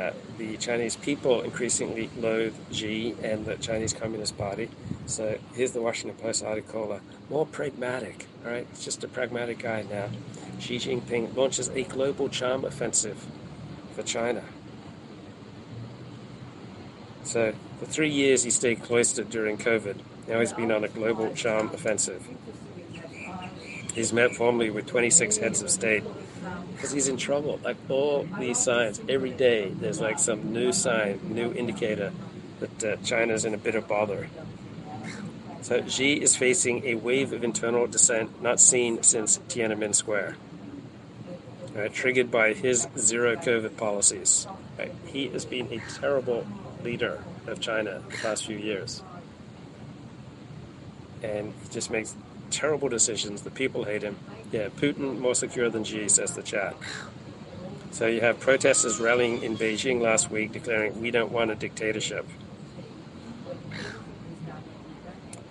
Uh, 0.00 0.10
the 0.38 0.56
Chinese 0.56 0.96
people 0.96 1.42
increasingly 1.42 2.08
loathe 2.16 2.54
Xi 2.72 3.14
and 3.22 3.44
the 3.44 3.56
Chinese 3.56 3.92
Communist 3.92 4.38
Party. 4.38 4.70
So 5.06 5.38
here's 5.54 5.72
the 5.72 5.82
Washington 5.82 6.18
Post 6.18 6.42
article, 6.42 6.92
uh, 6.92 7.00
more 7.28 7.44
pragmatic, 7.44 8.26
all 8.44 8.52
right? 8.52 8.66
It's 8.72 8.84
just 8.84 9.04
a 9.04 9.08
pragmatic 9.08 9.58
guy 9.58 9.84
now. 9.90 10.08
Xi 10.58 10.76
Jinping 10.76 11.36
launches 11.36 11.68
a 11.68 11.82
global 11.82 12.30
charm 12.30 12.64
offensive 12.64 13.26
for 13.94 14.02
China. 14.02 14.42
So, 17.24 17.52
for 17.78 17.86
three 17.86 18.10
years 18.10 18.44
he 18.44 18.50
stayed 18.50 18.82
cloistered 18.82 19.30
during 19.30 19.58
COVID. 19.58 19.96
Now 20.26 20.40
he's 20.40 20.52
been 20.52 20.72
on 20.72 20.84
a 20.84 20.88
global 20.88 21.34
charm 21.34 21.70
offensive. 21.72 22.26
He's 23.94 24.12
met 24.12 24.34
formally 24.34 24.70
with 24.70 24.86
26 24.86 25.36
heads 25.36 25.60
of 25.62 25.70
state 25.70 26.02
because 26.82 26.92
he's 26.92 27.06
in 27.06 27.16
trouble. 27.16 27.60
Like 27.62 27.76
all 27.88 28.26
these 28.40 28.58
signs, 28.58 29.00
every 29.08 29.30
day 29.30 29.68
there's 29.68 30.00
like 30.00 30.18
some 30.18 30.52
new 30.52 30.72
sign, 30.72 31.20
new 31.22 31.52
indicator 31.52 32.12
that 32.58 32.84
uh, 32.84 32.96
China's 33.04 33.44
in 33.44 33.54
a 33.54 33.56
bit 33.56 33.76
of 33.76 33.86
bother. 33.86 34.28
So 35.60 35.86
Xi 35.86 36.20
is 36.20 36.34
facing 36.34 36.84
a 36.84 36.96
wave 36.96 37.32
of 37.32 37.44
internal 37.44 37.86
dissent 37.86 38.42
not 38.42 38.58
seen 38.58 39.00
since 39.04 39.38
Tiananmen 39.48 39.94
Square, 39.94 40.36
right, 41.72 41.94
triggered 41.94 42.32
by 42.32 42.52
his 42.52 42.88
zero 42.98 43.36
COVID 43.36 43.76
policies. 43.76 44.48
Right. 44.76 44.90
He 45.06 45.28
has 45.28 45.44
been 45.44 45.68
a 45.72 45.80
terrible 46.00 46.44
leader 46.82 47.22
of 47.46 47.60
China 47.60 48.02
the 48.10 48.16
past 48.16 48.44
few 48.44 48.58
years. 48.58 49.04
And 51.22 51.54
he 51.62 51.68
just 51.68 51.92
makes 51.92 52.16
terrible 52.50 52.88
decisions. 52.88 53.42
The 53.42 53.52
people 53.52 53.84
hate 53.84 54.02
him. 54.02 54.16
Yeah, 54.52 54.68
Putin 54.68 55.18
more 55.18 55.34
secure 55.34 55.70
than 55.70 55.82
Xi, 55.82 56.10
says 56.10 56.34
the 56.36 56.42
chat. 56.42 56.76
So 57.90 58.06
you 58.06 58.20
have 58.20 58.38
protesters 58.38 59.00
rallying 59.00 59.42
in 59.42 59.56
Beijing 59.56 60.02
last 60.02 60.30
week 60.30 60.52
declaring, 60.52 61.00
we 61.00 61.10
don't 61.10 61.32
want 61.32 61.50
a 61.50 61.54
dictatorship. 61.54 62.26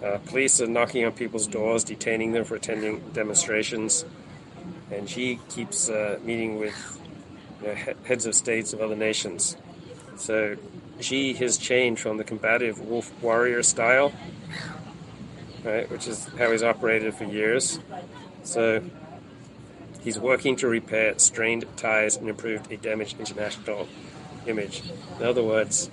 Uh, 0.04 0.18
police 0.26 0.62
are 0.62 0.68
knocking 0.68 1.06
on 1.06 1.12
people's 1.12 1.48
doors, 1.48 1.84
detaining 1.84 2.32
them 2.32 2.44
for 2.44 2.56
attending 2.56 3.00
demonstrations. 3.14 4.06
And 4.92 5.10
Xi 5.10 5.40
keeps 5.50 5.90
uh, 5.90 6.20
meeting 6.24 6.60
with 6.60 7.00
you 7.62 7.70
know, 7.70 7.76
heads 8.04 8.26
of 8.28 8.36
states 8.36 8.74
of 8.74 8.82
other 8.82 8.96
nations. 8.96 9.58
So 10.18 10.58
Xi 11.00 11.34
has 11.34 11.58
changed 11.58 12.02
from 12.02 12.18
the 12.18 12.24
combative 12.24 12.80
wolf 12.80 13.12
warrior 13.22 13.64
style, 13.64 14.12
right, 15.64 15.90
which 15.90 16.08
is 16.08 16.26
how 16.38 16.52
he's 16.52 16.64
operated 16.64 17.14
for 17.14 17.26
years. 17.26 17.80
So 18.44 18.84
he's 20.02 20.20
working 20.20 20.56
to 20.58 20.68
repair 20.68 21.18
strained 21.20 21.66
ties 21.78 22.18
and 22.18 22.30
improve 22.30 22.70
a 22.72 22.78
damaged 22.78 23.20
international 23.20 23.88
image. 24.46 24.82
In 25.20 25.26
other 25.26 25.44
words, 25.44 25.90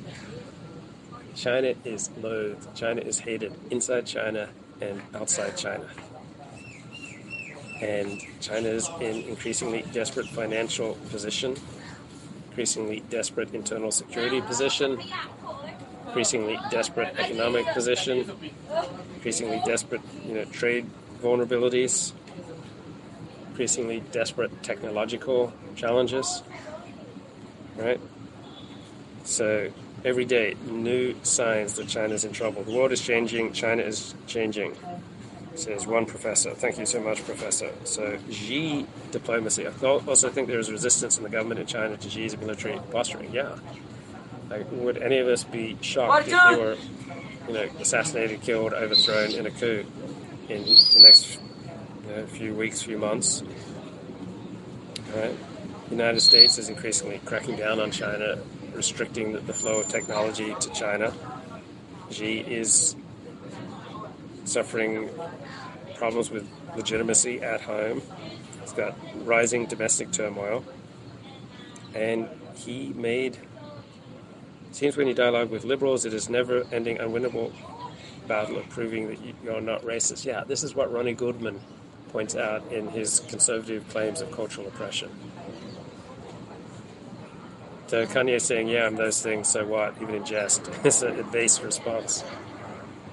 China 1.34 1.74
is 1.84 2.10
loathed, 2.20 2.74
China 2.74 3.00
is 3.00 3.20
hated 3.20 3.52
inside 3.70 4.06
China 4.06 4.48
and 4.80 5.02
outside 5.14 5.56
China. 5.56 5.86
And 7.80 8.20
China 8.40 8.68
is 8.68 8.88
in 9.00 9.22
increasingly 9.22 9.84
desperate 9.92 10.26
financial 10.28 10.94
position 11.10 11.56
increasingly 12.58 13.04
desperate 13.08 13.54
internal 13.54 13.92
security 13.92 14.40
position, 14.40 14.98
increasingly 16.08 16.58
desperate 16.70 17.14
economic 17.18 17.66
position, 17.66 18.30
increasingly 19.14 19.60
desperate 19.64 20.00
you 20.26 20.34
know, 20.34 20.44
trade 20.46 20.88
vulnerabilities, 21.22 22.12
increasingly 23.50 24.00
desperate 24.12 24.62
technological 24.62 25.52
challenges. 25.76 26.42
Right? 27.76 28.00
So 29.24 29.70
every 30.04 30.24
day, 30.24 30.56
new 30.66 31.14
signs 31.22 31.74
that 31.74 31.88
China's 31.88 32.24
in 32.24 32.32
trouble. 32.32 32.62
The 32.64 32.72
world 32.72 32.92
is 32.92 33.00
changing, 33.00 33.52
China 33.52 33.82
is 33.82 34.14
changing 34.26 34.74
says 35.58 35.86
one 35.86 36.06
professor. 36.06 36.54
Thank 36.54 36.78
you 36.78 36.86
so 36.86 37.00
much, 37.00 37.24
professor. 37.24 37.70
So 37.84 38.16
Xi 38.30 38.86
diplomacy. 39.10 39.66
I 39.66 39.72
also 39.82 40.30
think 40.30 40.46
there 40.46 40.60
is 40.60 40.70
resistance 40.70 41.18
in 41.18 41.24
the 41.24 41.30
government 41.30 41.60
in 41.60 41.66
China 41.66 41.96
to 41.96 42.08
Xi's 42.08 42.36
military 42.36 42.78
posturing. 42.92 43.32
Yeah. 43.32 43.56
Like, 44.50 44.66
would 44.72 44.98
any 44.98 45.18
of 45.18 45.28
us 45.28 45.44
be 45.44 45.76
shocked 45.80 46.28
if 46.28 46.32
they 46.32 46.56
were, 46.56 46.76
you 47.46 47.54
know, 47.54 47.68
assassinated, 47.80 48.40
killed, 48.42 48.72
overthrown 48.72 49.32
in 49.32 49.46
a 49.46 49.50
coup 49.50 49.84
in 50.48 50.62
the 50.64 51.00
next 51.02 51.38
you 52.06 52.16
know, 52.16 52.26
few 52.26 52.54
weeks, 52.54 52.82
few 52.82 52.98
months? 52.98 53.42
Right. 55.14 55.36
The 55.88 55.90
United 55.94 56.20
States 56.20 56.58
is 56.58 56.68
increasingly 56.68 57.20
cracking 57.24 57.56
down 57.56 57.80
on 57.80 57.90
China, 57.90 58.38
restricting 58.74 59.32
the, 59.32 59.40
the 59.40 59.54
flow 59.54 59.80
of 59.80 59.88
technology 59.88 60.54
to 60.60 60.70
China. 60.70 61.12
Xi 62.10 62.40
is 62.40 62.94
suffering 64.44 65.10
problems 65.96 66.30
with 66.30 66.48
legitimacy 66.76 67.42
at 67.42 67.60
home. 67.60 68.02
He's 68.60 68.72
got 68.72 68.96
rising 69.26 69.66
domestic 69.66 70.10
turmoil. 70.12 70.64
And 71.94 72.28
he 72.54 72.92
made, 72.94 73.38
it 74.68 74.76
seems 74.76 74.96
when 74.96 75.06
you 75.06 75.14
dialogue 75.14 75.50
with 75.50 75.64
liberals, 75.64 76.04
it 76.04 76.14
is 76.14 76.28
never 76.28 76.66
ending, 76.72 76.98
unwinnable 76.98 77.52
battle 78.26 78.58
of 78.58 78.68
proving 78.68 79.08
that 79.08 79.18
you're 79.42 79.60
not 79.60 79.82
racist. 79.82 80.24
Yeah, 80.24 80.44
this 80.44 80.62
is 80.62 80.74
what 80.74 80.92
Ronnie 80.92 81.14
Goodman 81.14 81.60
points 82.10 82.36
out 82.36 82.70
in 82.72 82.88
his 82.88 83.20
conservative 83.20 83.88
claims 83.88 84.20
of 84.20 84.30
cultural 84.32 84.66
oppression. 84.66 85.10
So 87.86 88.04
Kanye 88.04 88.40
saying, 88.40 88.68
yeah, 88.68 88.86
I'm 88.86 88.96
those 88.96 89.22
things, 89.22 89.48
so 89.48 89.64
what, 89.64 89.94
even 90.02 90.14
in 90.14 90.24
jest, 90.24 90.68
it's 90.84 91.02
a 91.02 91.24
base 91.32 91.60
response 91.60 92.22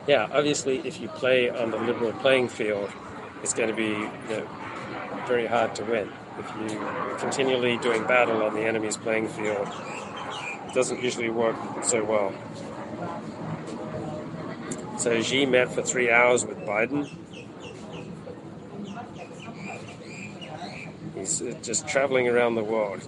yeah, 0.08 0.28
obviously, 0.32 0.80
if 0.80 1.02
you 1.02 1.08
play 1.08 1.50
on 1.50 1.72
the 1.72 1.78
liberal 1.78 2.12
playing 2.13 2.50
field, 2.50 2.91
it's 3.41 3.54
going 3.54 3.70
to 3.70 3.76
be 3.76 3.89
you 3.89 4.30
know, 4.30 4.48
very 5.28 5.48
hard 5.48 5.74
to 5.76 5.84
win. 5.84 6.12
If 6.38 6.72
you 6.72 6.78
are 6.80 7.15
continually 7.15 7.78
doing 7.78 8.04
battle 8.04 8.44
on 8.44 8.54
the 8.54 8.62
enemy's 8.62 8.98
playing 8.98 9.30
field, 9.30 9.68
doesn't 10.76 11.02
usually 11.02 11.30
work 11.30 11.56
so 11.84 12.04
well. 12.04 12.32
So 15.00 15.20
Xi 15.22 15.48
met 15.48 15.72
for 15.72 15.82
three 15.82 16.12
hours 16.12 16.46
with 16.46 16.60
Biden. 16.60 17.10
He's 21.16 21.42
uh, 21.42 21.56
just 21.64 21.88
traveling 21.88 22.28
around 22.28 22.56
the 22.56 22.64
world 22.64 23.08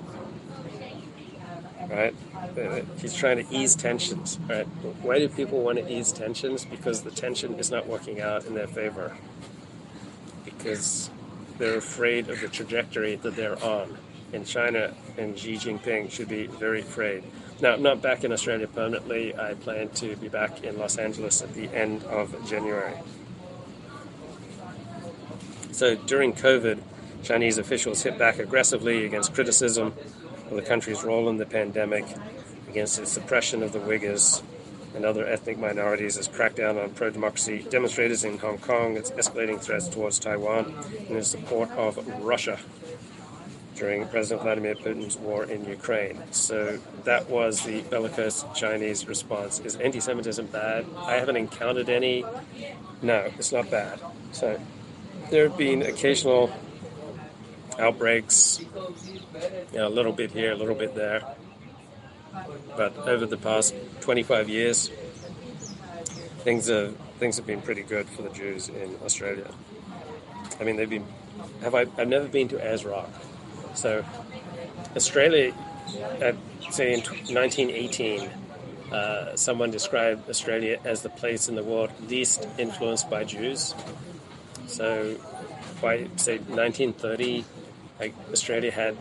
right? 1.89 2.13
Uh, 2.57 2.81
he's 2.99 3.13
trying 3.13 3.45
to 3.45 3.55
ease 3.55 3.75
tensions, 3.75 4.39
right? 4.47 4.65
Why 5.01 5.19
do 5.19 5.29
people 5.29 5.61
want 5.61 5.77
to 5.77 5.91
ease 5.91 6.11
tensions? 6.11 6.65
Because 6.65 7.01
the 7.01 7.11
tension 7.11 7.55
is 7.55 7.71
not 7.71 7.87
working 7.87 8.21
out 8.21 8.45
in 8.45 8.53
their 8.53 8.67
favor. 8.67 9.15
Because 10.43 11.09
they're 11.57 11.77
afraid 11.77 12.29
of 12.29 12.41
the 12.41 12.47
trajectory 12.47 13.15
that 13.15 13.35
they're 13.35 13.61
on. 13.63 13.97
And 14.33 14.45
China 14.45 14.93
and 15.17 15.37
Xi 15.37 15.55
Jinping 15.55 16.11
should 16.11 16.27
be 16.27 16.47
very 16.47 16.81
afraid. 16.81 17.23
Now, 17.59 17.73
I'm 17.73 17.81
not 17.81 18.03
back 18.03 18.23
in 18.23 18.31
Australia 18.31 18.67
permanently. 18.67 19.35
I 19.35 19.55
plan 19.55 19.89
to 19.89 20.15
be 20.17 20.29
back 20.29 20.63
in 20.63 20.77
Los 20.77 20.97
Angeles 20.97 21.41
at 21.41 21.55
the 21.55 21.67
end 21.75 22.03
of 22.03 22.47
January. 22.47 22.93
So 25.71 25.95
during 25.95 26.33
COVID, 26.33 26.79
Chinese 27.23 27.57
officials 27.57 28.03
hit 28.03 28.19
back 28.19 28.37
aggressively 28.37 29.05
against 29.05 29.33
criticism 29.33 29.93
of 30.51 30.55
the 30.55 30.61
country's 30.61 31.03
role 31.03 31.29
in 31.29 31.37
the 31.37 31.47
pandemic, 31.47 32.05
against 32.69 32.99
its 32.99 33.11
suppression 33.11 33.63
of 33.63 33.73
the 33.73 33.79
Uyghurs 33.79 34.43
and 34.93 35.03
other 35.03 35.25
ethnic 35.25 35.57
minorities, 35.57 36.15
its 36.15 36.27
crackdown 36.27 36.81
on 36.81 36.91
pro 36.91 37.09
democracy 37.09 37.65
demonstrators 37.69 38.23
in 38.23 38.37
Hong 38.37 38.59
Kong, 38.59 38.97
its 38.97 39.09
escalating 39.11 39.59
threats 39.59 39.87
towards 39.87 40.19
Taiwan, 40.19 40.75
and 41.07 41.17
its 41.17 41.29
support 41.29 41.71
of 41.71 41.97
Russia 42.23 42.59
during 43.77 44.07
President 44.07 44.41
Vladimir 44.41 44.75
Putin's 44.75 45.17
war 45.17 45.43
in 45.45 45.65
Ukraine. 45.65 46.21
So 46.31 46.79
that 47.03 47.29
was 47.29 47.63
the 47.63 47.81
bellicose 47.81 48.45
Chinese 48.55 49.07
response. 49.07 49.59
Is 49.59 49.75
anti 49.75 49.99
Semitism 49.99 50.47
bad? 50.47 50.85
I 50.97 51.13
haven't 51.13 51.37
encountered 51.37 51.89
any. 51.89 52.25
No, 53.01 53.31
it's 53.37 53.51
not 53.51 53.69
bad. 53.69 53.99
So 54.31 54.59
there 55.29 55.47
have 55.47 55.57
been 55.57 55.83
occasional 55.83 56.51
outbreaks, 57.79 58.59
you 59.71 59.77
know, 59.77 59.87
a 59.87 59.89
little 59.89 60.13
bit 60.13 60.31
here, 60.31 60.51
a 60.51 60.55
little 60.55 60.75
bit 60.75 60.95
there. 60.95 61.21
But 62.75 62.97
over 62.97 63.25
the 63.25 63.37
past 63.37 63.73
25 64.01 64.49
years, 64.49 64.91
things 66.39 66.67
have 66.67 66.95
things 67.19 67.37
have 67.37 67.45
been 67.45 67.61
pretty 67.61 67.81
good 67.81 68.07
for 68.07 68.21
the 68.21 68.29
Jews 68.29 68.69
in 68.69 68.95
Australia. 69.03 69.49
I 70.59 70.63
mean, 70.63 70.75
they've 70.75 70.89
been. 70.89 71.05
Have 71.61 71.75
I? 71.75 71.81
I've 71.97 72.07
never 72.07 72.27
been 72.27 72.47
to 72.49 72.57
Rock, 72.85 73.09
so 73.77 74.03
Australia. 74.95 75.53
At, 76.19 76.35
say 76.71 76.93
in 76.93 76.99
1918, 76.99 78.29
uh, 78.91 79.35
someone 79.35 79.71
described 79.71 80.29
Australia 80.29 80.79
as 80.83 81.01
the 81.01 81.09
place 81.09 81.47
in 81.47 81.55
the 81.55 81.63
world 81.63 81.91
least 82.09 82.45
influenced 82.57 83.09
by 83.09 83.23
Jews. 83.23 83.73
So 84.65 85.15
by 85.81 86.07
say 86.17 86.39
1930, 86.39 87.45
like 87.99 88.13
Australia 88.31 88.71
had 88.71 88.97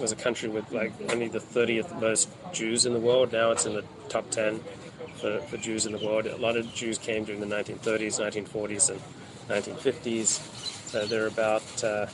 was 0.00 0.12
a 0.12 0.16
country 0.16 0.48
with 0.48 0.70
like 0.72 0.92
only 1.10 1.28
the 1.28 1.40
30th 1.40 2.00
most 2.00 2.28
Jews 2.52 2.86
in 2.86 2.92
the 2.92 3.00
world. 3.00 3.32
Now 3.32 3.50
it's 3.50 3.66
in 3.66 3.74
the 3.74 3.84
top 4.08 4.30
10 4.30 4.60
for, 5.20 5.40
for 5.42 5.56
Jews 5.56 5.86
in 5.86 5.92
the 5.92 5.98
world. 5.98 6.26
A 6.26 6.36
lot 6.36 6.56
of 6.56 6.72
Jews 6.72 6.98
came 6.98 7.24
during 7.24 7.40
the 7.40 7.46
1930s, 7.46 8.18
1940s, 8.20 8.90
and 8.90 9.00
1950s. 9.48 10.40
So 10.88 11.06
there 11.06 11.24
are 11.24 11.26
about 11.26 11.84
uh, 11.84 12.06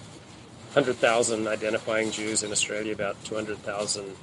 100,000 0.75 1.47
identifying 1.47 2.11
Jews 2.11 2.43
in 2.43 2.51
Australia, 2.51 2.93
about 2.93 3.17
200,000 3.25 4.17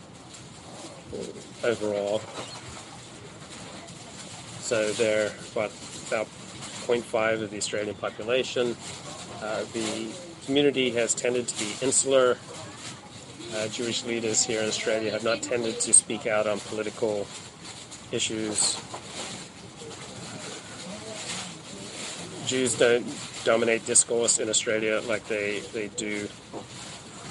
overall. 1.63 2.19
So 4.59 4.91
they're 4.91 5.31
about 5.53 5.71
0.5 5.71 7.41
of 7.41 7.51
the 7.51 7.57
Australian 7.57 7.95
population. 7.95 8.75
Uh, 9.41 9.63
the 9.71 10.07
community 10.45 10.89
has 10.91 11.13
tended 11.13 11.47
to 11.47 11.57
be 11.57 11.71
insular. 11.81 12.37
Uh, 13.55 13.67
Jewish 13.69 14.03
leaders 14.03 14.43
here 14.43 14.61
in 14.61 14.67
Australia 14.67 15.09
have 15.09 15.23
not 15.23 15.41
tended 15.41 15.79
to 15.79 15.93
speak 15.93 16.27
out 16.27 16.47
on 16.47 16.59
political 16.59 17.27
issues. 18.11 18.75
Jews 22.51 22.77
don't 22.77 23.07
dominate 23.45 23.85
discourse 23.85 24.37
in 24.37 24.49
Australia 24.49 25.01
like 25.07 25.25
they, 25.29 25.61
they 25.71 25.87
do 25.87 26.27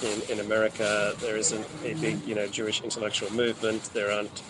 in, 0.03 0.23
in 0.31 0.41
America. 0.41 1.13
There 1.21 1.37
isn't 1.37 1.67
a 1.85 1.93
big, 1.93 2.27
you 2.27 2.35
know, 2.35 2.47
Jewish 2.47 2.81
intellectual 2.81 3.31
movement. 3.31 3.83
There 3.93 4.11
aren't 4.11 4.43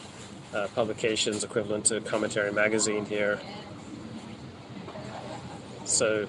uh, 0.54 0.68
publications 0.76 1.42
equivalent 1.42 1.86
to 1.86 2.00
Commentary 2.02 2.52
Magazine 2.52 3.04
here. 3.04 3.40
So, 5.86 6.28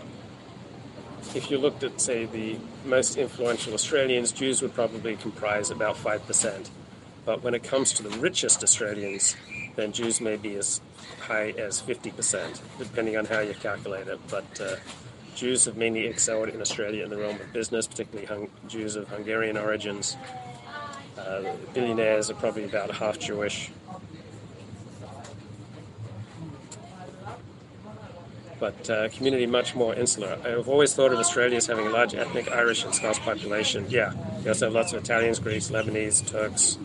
if 1.36 1.51
you 1.51 1.60
looked 1.60 1.84
at, 1.84 2.01
say, 2.01 2.25
the 2.25 2.58
most 2.84 3.17
influential 3.17 3.75
Australians, 3.75 4.32
Jews 4.32 4.63
would 4.63 4.73
probably 4.73 5.17
comprise 5.17 5.69
about 5.69 5.97
5%. 5.97 6.67
But 7.25 7.43
when 7.43 7.54
it 7.54 7.62
comes 7.62 7.93
to 7.93 8.01
the 8.01 8.17
richest 8.17 8.63
Australians, 8.63 9.36
then 9.75 9.91
Jews 9.91 10.21
may 10.21 10.36
be 10.36 10.55
as 10.55 10.81
high 11.21 11.49
as 11.51 11.81
50%, 11.81 12.60
depending 12.77 13.17
on 13.17 13.25
how 13.25 13.39
you 13.39 13.53
calculate 13.53 14.07
it. 14.07 14.19
But 14.29 14.62
uh, 14.62 14.75
Jews 15.36 15.65
have 15.65 15.77
mainly 15.77 16.05
excelled 16.07 16.49
in 16.49 16.62
Australia 16.62 17.03
in 17.03 17.10
the 17.10 17.17
realm 17.17 17.39
of 17.39 17.53
business, 17.53 17.88
particularly 17.88 18.27
hung- 18.27 18.49
Jews 18.67 18.95
of 18.95 19.07
Hungarian 19.10 19.57
origins. 19.57 20.17
Uh, 21.17 21.55
billionaires 21.73 22.29
are 22.29 22.36
probably 22.36 22.63
about 22.65 22.91
half 22.91 23.19
Jewish. 23.19 23.71
But 28.60 28.89
uh, 28.91 29.10
community 29.10 29.47
much 29.47 29.73
more 29.73 29.95
insular. 29.95 30.38
I've 30.45 30.69
always 30.69 30.93
thought 30.93 31.12
of 31.12 31.17
Australia 31.17 31.57
as 31.57 31.65
having 31.65 31.88
a 31.88 31.89
large 31.89 32.13
ethnic 32.13 32.51
Irish 32.51 32.86
and 32.86 32.93
Scots 32.93 33.17
population. 33.17 33.88
Yeah, 33.89 34.13
we 34.43 34.49
also 34.49 34.67
have 34.67 34.73
lots 34.75 34.93
of 34.93 35.01
Italians, 35.01 35.39
Greeks, 35.39 35.71
Lebanese, 35.71 36.27
Turks, 36.27 36.77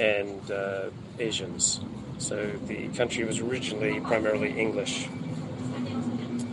and 0.00 0.50
uh, 0.50 0.86
Asians. 1.20 1.80
So 2.18 2.46
the 2.66 2.88
country 2.88 3.24
was 3.24 3.40
originally 3.40 4.00
primarily 4.00 4.58
English 4.58 5.08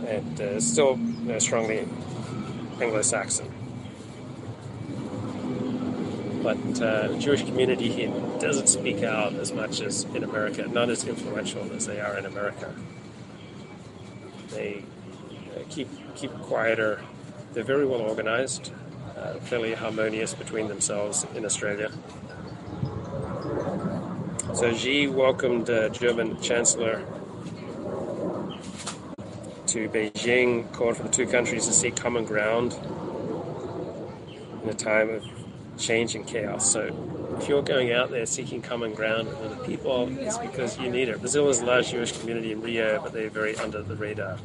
and 0.06 0.40
uh, 0.40 0.60
still 0.60 0.98
strongly 1.38 1.88
Anglo-Saxon. 2.80 3.50
But 6.42 6.58
uh, 6.82 7.08
the 7.08 7.18
Jewish 7.18 7.42
community 7.42 7.90
here 7.90 8.12
doesn't 8.38 8.66
speak 8.66 9.02
out 9.02 9.32
as 9.32 9.52
much 9.52 9.80
as 9.80 10.04
in 10.14 10.24
America, 10.24 10.68
not 10.68 10.90
as 10.90 11.04
influential 11.04 11.72
as 11.72 11.86
they 11.86 12.00
are 12.00 12.18
in 12.18 12.26
America. 12.26 12.74
They 14.50 14.82
uh, 15.56 15.60
keep 15.70 15.88
keep 16.14 16.30
quieter. 16.42 17.00
They're 17.54 17.64
very 17.64 17.86
well 17.86 18.02
organized, 18.02 18.72
uh, 19.16 19.34
fairly 19.34 19.72
harmonious 19.72 20.34
between 20.34 20.68
themselves 20.68 21.24
in 21.34 21.46
Australia. 21.46 21.90
So 24.54 24.72
Xi 24.72 25.08
welcomed 25.08 25.68
uh, 25.68 25.88
German 25.88 26.40
Chancellor 26.40 27.04
to 29.66 29.88
Beijing, 29.88 30.70
called 30.72 30.96
for 30.96 31.02
the 31.02 31.08
two 31.08 31.26
countries 31.26 31.66
to 31.66 31.72
seek 31.72 31.96
common 31.96 32.24
ground 32.24 32.78
in 34.62 34.68
a 34.68 34.74
time 34.74 35.10
of 35.10 35.24
change 35.76 36.14
and 36.14 36.24
chaos. 36.24 36.70
So 36.70 37.36
if 37.40 37.48
you're 37.48 37.62
going 37.62 37.90
out 37.90 38.12
there 38.12 38.26
seeking 38.26 38.62
common 38.62 38.94
ground 38.94 39.26
with 39.26 39.38
other 39.38 39.64
people, 39.66 40.08
it's 40.20 40.38
because 40.38 40.78
you 40.78 40.88
need 40.88 41.08
it. 41.08 41.18
Brazil 41.18 41.48
has 41.48 41.60
a 41.60 41.66
large 41.66 41.90
Jewish 41.90 42.16
community 42.16 42.52
in 42.52 42.60
Rio, 42.60 43.02
but 43.02 43.12
they're 43.12 43.30
very 43.30 43.56
under 43.56 43.82
the 43.82 43.96
radar. 43.96 44.38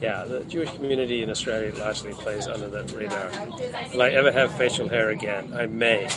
Yeah, 0.00 0.24
the 0.24 0.40
Jewish 0.44 0.72
community 0.72 1.22
in 1.22 1.30
Australia 1.30 1.72
largely 1.78 2.12
plays 2.12 2.48
under 2.48 2.68
the 2.68 2.82
radar. 2.96 3.30
Will 3.92 4.02
I 4.02 4.10
ever 4.10 4.32
have 4.32 4.52
facial 4.58 4.88
hair 4.88 5.10
again? 5.10 5.54
I 5.54 5.66
may. 5.66 6.08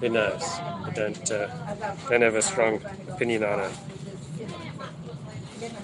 Who 0.00 0.08
knows? 0.08 0.42
I 0.42 0.92
don't, 0.94 1.30
uh, 1.30 1.48
don't 2.08 2.22
have 2.22 2.34
a 2.34 2.42
strong 2.42 2.80
opinion 3.08 3.44
on 3.44 3.60
it. 3.60 3.72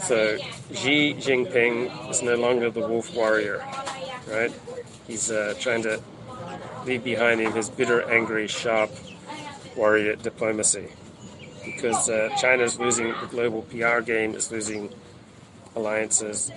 So 0.03 0.39
Xi 0.73 1.15
Jinping 1.15 2.11
is 2.11 2.23
no 2.23 2.37
longer 2.37 2.71
the 2.71 2.81
wolf 2.81 3.15
warrior, 3.15 3.65
right? 4.29 4.53
He's 5.07 5.31
uh, 5.31 5.55
trying 5.59 5.83
to 5.83 6.01
leave 6.85 7.05
behind 7.05 7.41
him 7.41 7.53
his 7.53 7.69
bitter, 7.69 8.03
angry, 8.11 8.47
sharp 8.47 8.91
warrior 9.77 10.17
diplomacy. 10.17 10.89
Because 11.65 12.09
uh, 12.09 12.29
China 12.39 12.63
is 12.63 12.79
losing 12.79 13.09
the 13.21 13.27
global 13.31 13.63
PR 13.63 14.01
game, 14.01 14.35
is 14.35 14.53
losing 14.53 14.91
alliances, 15.75 16.53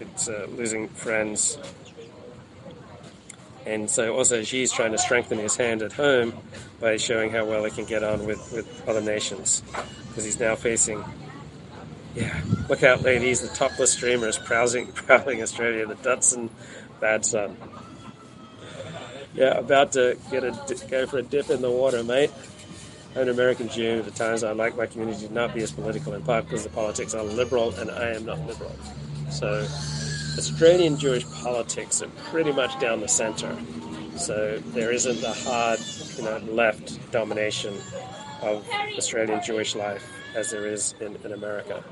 it's 0.00 0.28
uh, 0.28 0.46
losing 0.50 0.88
friends. 0.88 1.58
And 3.66 3.90
so 3.90 4.16
also 4.16 4.42
Xi's 4.42 4.72
trying 4.72 4.92
to 4.92 4.98
strengthen 4.98 5.38
his 5.38 5.56
hand 5.56 5.82
at 5.82 5.92
home 5.92 6.32
by 6.80 6.96
showing 6.96 7.30
how 7.30 7.44
well 7.44 7.64
he 7.64 7.70
can 7.70 7.84
get 7.84 8.02
on 8.02 8.26
with, 8.26 8.52
with 8.52 8.88
other 8.88 9.02
nations. 9.02 9.62
Because 10.08 10.24
he's 10.24 10.40
now 10.40 10.56
facing 10.56 11.04
yeah, 12.14 12.40
look 12.68 12.82
out, 12.82 13.02
ladies! 13.02 13.40
The 13.40 13.54
topless 13.54 13.92
streamers 13.92 14.36
prowling, 14.36 14.86
prowling 14.94 15.42
Australia. 15.42 15.86
The 15.86 15.94
Datsun 15.94 16.50
Bad 17.00 17.24
son. 17.24 17.56
Yeah, 19.34 19.58
about 19.58 19.92
to 19.92 20.18
get 20.30 20.42
a 20.42 20.50
go 20.90 21.06
for 21.06 21.18
a 21.18 21.22
dip 21.22 21.50
in 21.50 21.62
the 21.62 21.70
water, 21.70 22.02
mate. 22.02 22.30
I'm 23.14 23.22
an 23.22 23.28
American 23.28 23.68
Jew. 23.68 24.02
The 24.02 24.10
times 24.10 24.42
I 24.42 24.52
like 24.52 24.76
my 24.76 24.86
community 24.86 25.26
to 25.26 25.32
not 25.32 25.54
be 25.54 25.62
as 25.62 25.70
political, 25.70 26.12
in 26.14 26.22
part 26.22 26.44
because 26.44 26.64
the 26.64 26.70
politics 26.70 27.14
are 27.14 27.22
liberal 27.22 27.74
and 27.74 27.90
I 27.90 28.10
am 28.14 28.24
not 28.24 28.44
liberal. 28.46 28.74
So, 29.30 29.66
Australian 30.40 30.96
Jewish 30.96 31.28
politics 31.28 32.00
are 32.00 32.08
pretty 32.30 32.50
much 32.50 32.80
down 32.80 33.00
the 33.00 33.08
center. 33.08 33.54
So 34.16 34.56
there 34.68 34.90
isn't 34.90 35.22
a 35.22 35.34
hard, 35.34 35.78
you 36.16 36.24
know, 36.24 36.38
left 36.50 36.98
domination 37.12 37.74
of 38.40 38.66
Australian 38.96 39.42
Jewish 39.44 39.74
life 39.74 40.02
as 40.34 40.50
there 40.50 40.66
is 40.66 40.94
in, 40.98 41.14
in 41.24 41.34
America. 41.34 41.84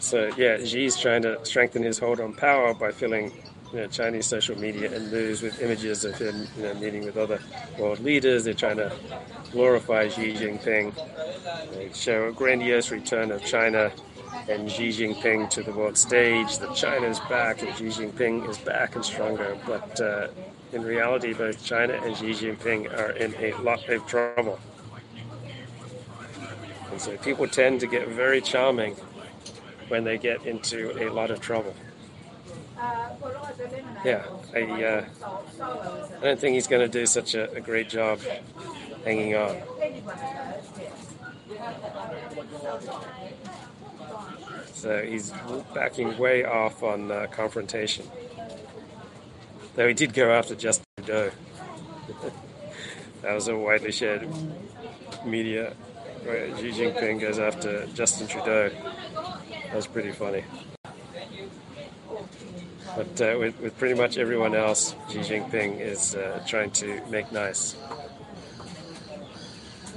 So 0.00 0.28
yeah, 0.36 0.56
Xi's 0.58 0.98
trying 0.98 1.22
to 1.22 1.38
strengthen 1.44 1.84
his 1.84 2.00
hold 2.00 2.18
on 2.18 2.34
power 2.34 2.74
by 2.74 2.90
filling 2.90 3.30
you 3.72 3.80
know, 3.80 3.86
Chinese 3.86 4.26
social 4.26 4.58
media 4.58 4.94
and 4.94 5.10
news 5.10 5.42
with 5.42 5.60
images 5.62 6.04
of 6.04 6.16
him 6.16 6.46
you 6.56 6.64
know, 6.64 6.74
meeting 6.74 7.04
with 7.04 7.16
other 7.16 7.40
world 7.78 8.00
leaders. 8.00 8.44
They're 8.44 8.54
trying 8.54 8.76
to 8.76 8.92
glorify 9.50 10.08
Xi 10.08 10.34
Jinping. 10.34 10.94
They 11.72 11.90
show 11.94 12.28
a 12.28 12.32
grandiose 12.32 12.90
return 12.90 13.30
of 13.30 13.44
China 13.44 13.90
and 14.48 14.70
Xi 14.70 14.88
Jinping 14.88 15.48
to 15.50 15.62
the 15.62 15.72
world 15.72 15.96
stage. 15.96 16.58
That 16.58 16.74
China 16.74 17.06
is 17.06 17.18
back 17.20 17.62
and 17.62 17.74
Xi 17.76 17.86
Jinping 17.86 18.48
is 18.48 18.58
back 18.58 18.94
and 18.94 19.04
stronger. 19.04 19.56
But 19.66 20.00
uh, 20.00 20.28
in 20.72 20.82
reality, 20.82 21.32
both 21.32 21.64
China 21.64 21.94
and 21.94 22.16
Xi 22.16 22.32
Jinping 22.32 22.92
are 22.98 23.12
in 23.12 23.34
a 23.36 23.54
lot 23.62 23.88
of 23.88 24.06
trouble. 24.06 24.60
And 26.90 27.00
so 27.00 27.16
people 27.16 27.48
tend 27.48 27.80
to 27.80 27.86
get 27.86 28.06
very 28.08 28.42
charming 28.42 28.96
when 29.88 30.04
they 30.04 30.18
get 30.18 30.44
into 30.44 30.92
a 31.02 31.08
lot 31.10 31.30
of 31.30 31.40
trouble. 31.40 31.74
Yeah, 34.04 34.24
I, 34.54 34.62
uh, 34.82 35.04
I 36.20 36.24
don't 36.24 36.40
think 36.40 36.54
he's 36.54 36.66
going 36.66 36.82
to 36.82 36.88
do 36.88 37.06
such 37.06 37.34
a, 37.34 37.50
a 37.52 37.60
great 37.60 37.88
job 37.88 38.20
hanging 39.04 39.36
on. 39.36 39.56
So 44.74 45.02
he's 45.04 45.32
backing 45.74 46.18
way 46.18 46.44
off 46.44 46.82
on 46.82 47.10
uh, 47.12 47.28
confrontation. 47.30 48.04
Though 49.76 49.86
he 49.86 49.94
did 49.94 50.12
go 50.12 50.32
after 50.32 50.56
Justin 50.56 50.84
Trudeau. 50.96 51.30
that 53.22 53.34
was 53.34 53.46
a 53.46 53.56
widely 53.56 53.92
shared 53.92 54.28
media 55.24 55.74
where 56.24 56.56
Xi 56.58 56.72
Jinping 56.72 57.20
goes 57.20 57.38
after 57.38 57.86
Justin 57.94 58.26
Trudeau. 58.26 58.70
That 59.50 59.74
was 59.74 59.86
pretty 59.86 60.10
funny. 60.10 60.44
But 62.96 63.20
uh, 63.20 63.38
with, 63.38 63.58
with 63.60 63.78
pretty 63.78 63.94
much 63.94 64.18
everyone 64.18 64.54
else, 64.54 64.94
Xi 65.10 65.18
Jinping 65.18 65.80
is 65.80 66.14
uh, 66.14 66.42
trying 66.46 66.70
to 66.72 67.00
make 67.10 67.32
nice. 67.32 67.76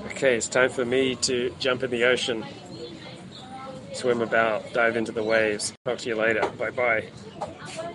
Okay, 0.07 0.37
it's 0.37 0.47
time 0.47 0.69
for 0.69 0.85
me 0.85 1.15
to 1.15 1.53
jump 1.59 1.83
in 1.83 1.91
the 1.91 2.05
ocean, 2.05 2.45
swim 3.93 4.21
about, 4.21 4.71
dive 4.71 4.95
into 4.95 5.11
the 5.11 5.23
waves. 5.23 5.73
Talk 5.83 5.97
to 5.99 6.09
you 6.09 6.15
later. 6.15 6.47
Bye 6.57 6.71
bye. 6.71 7.91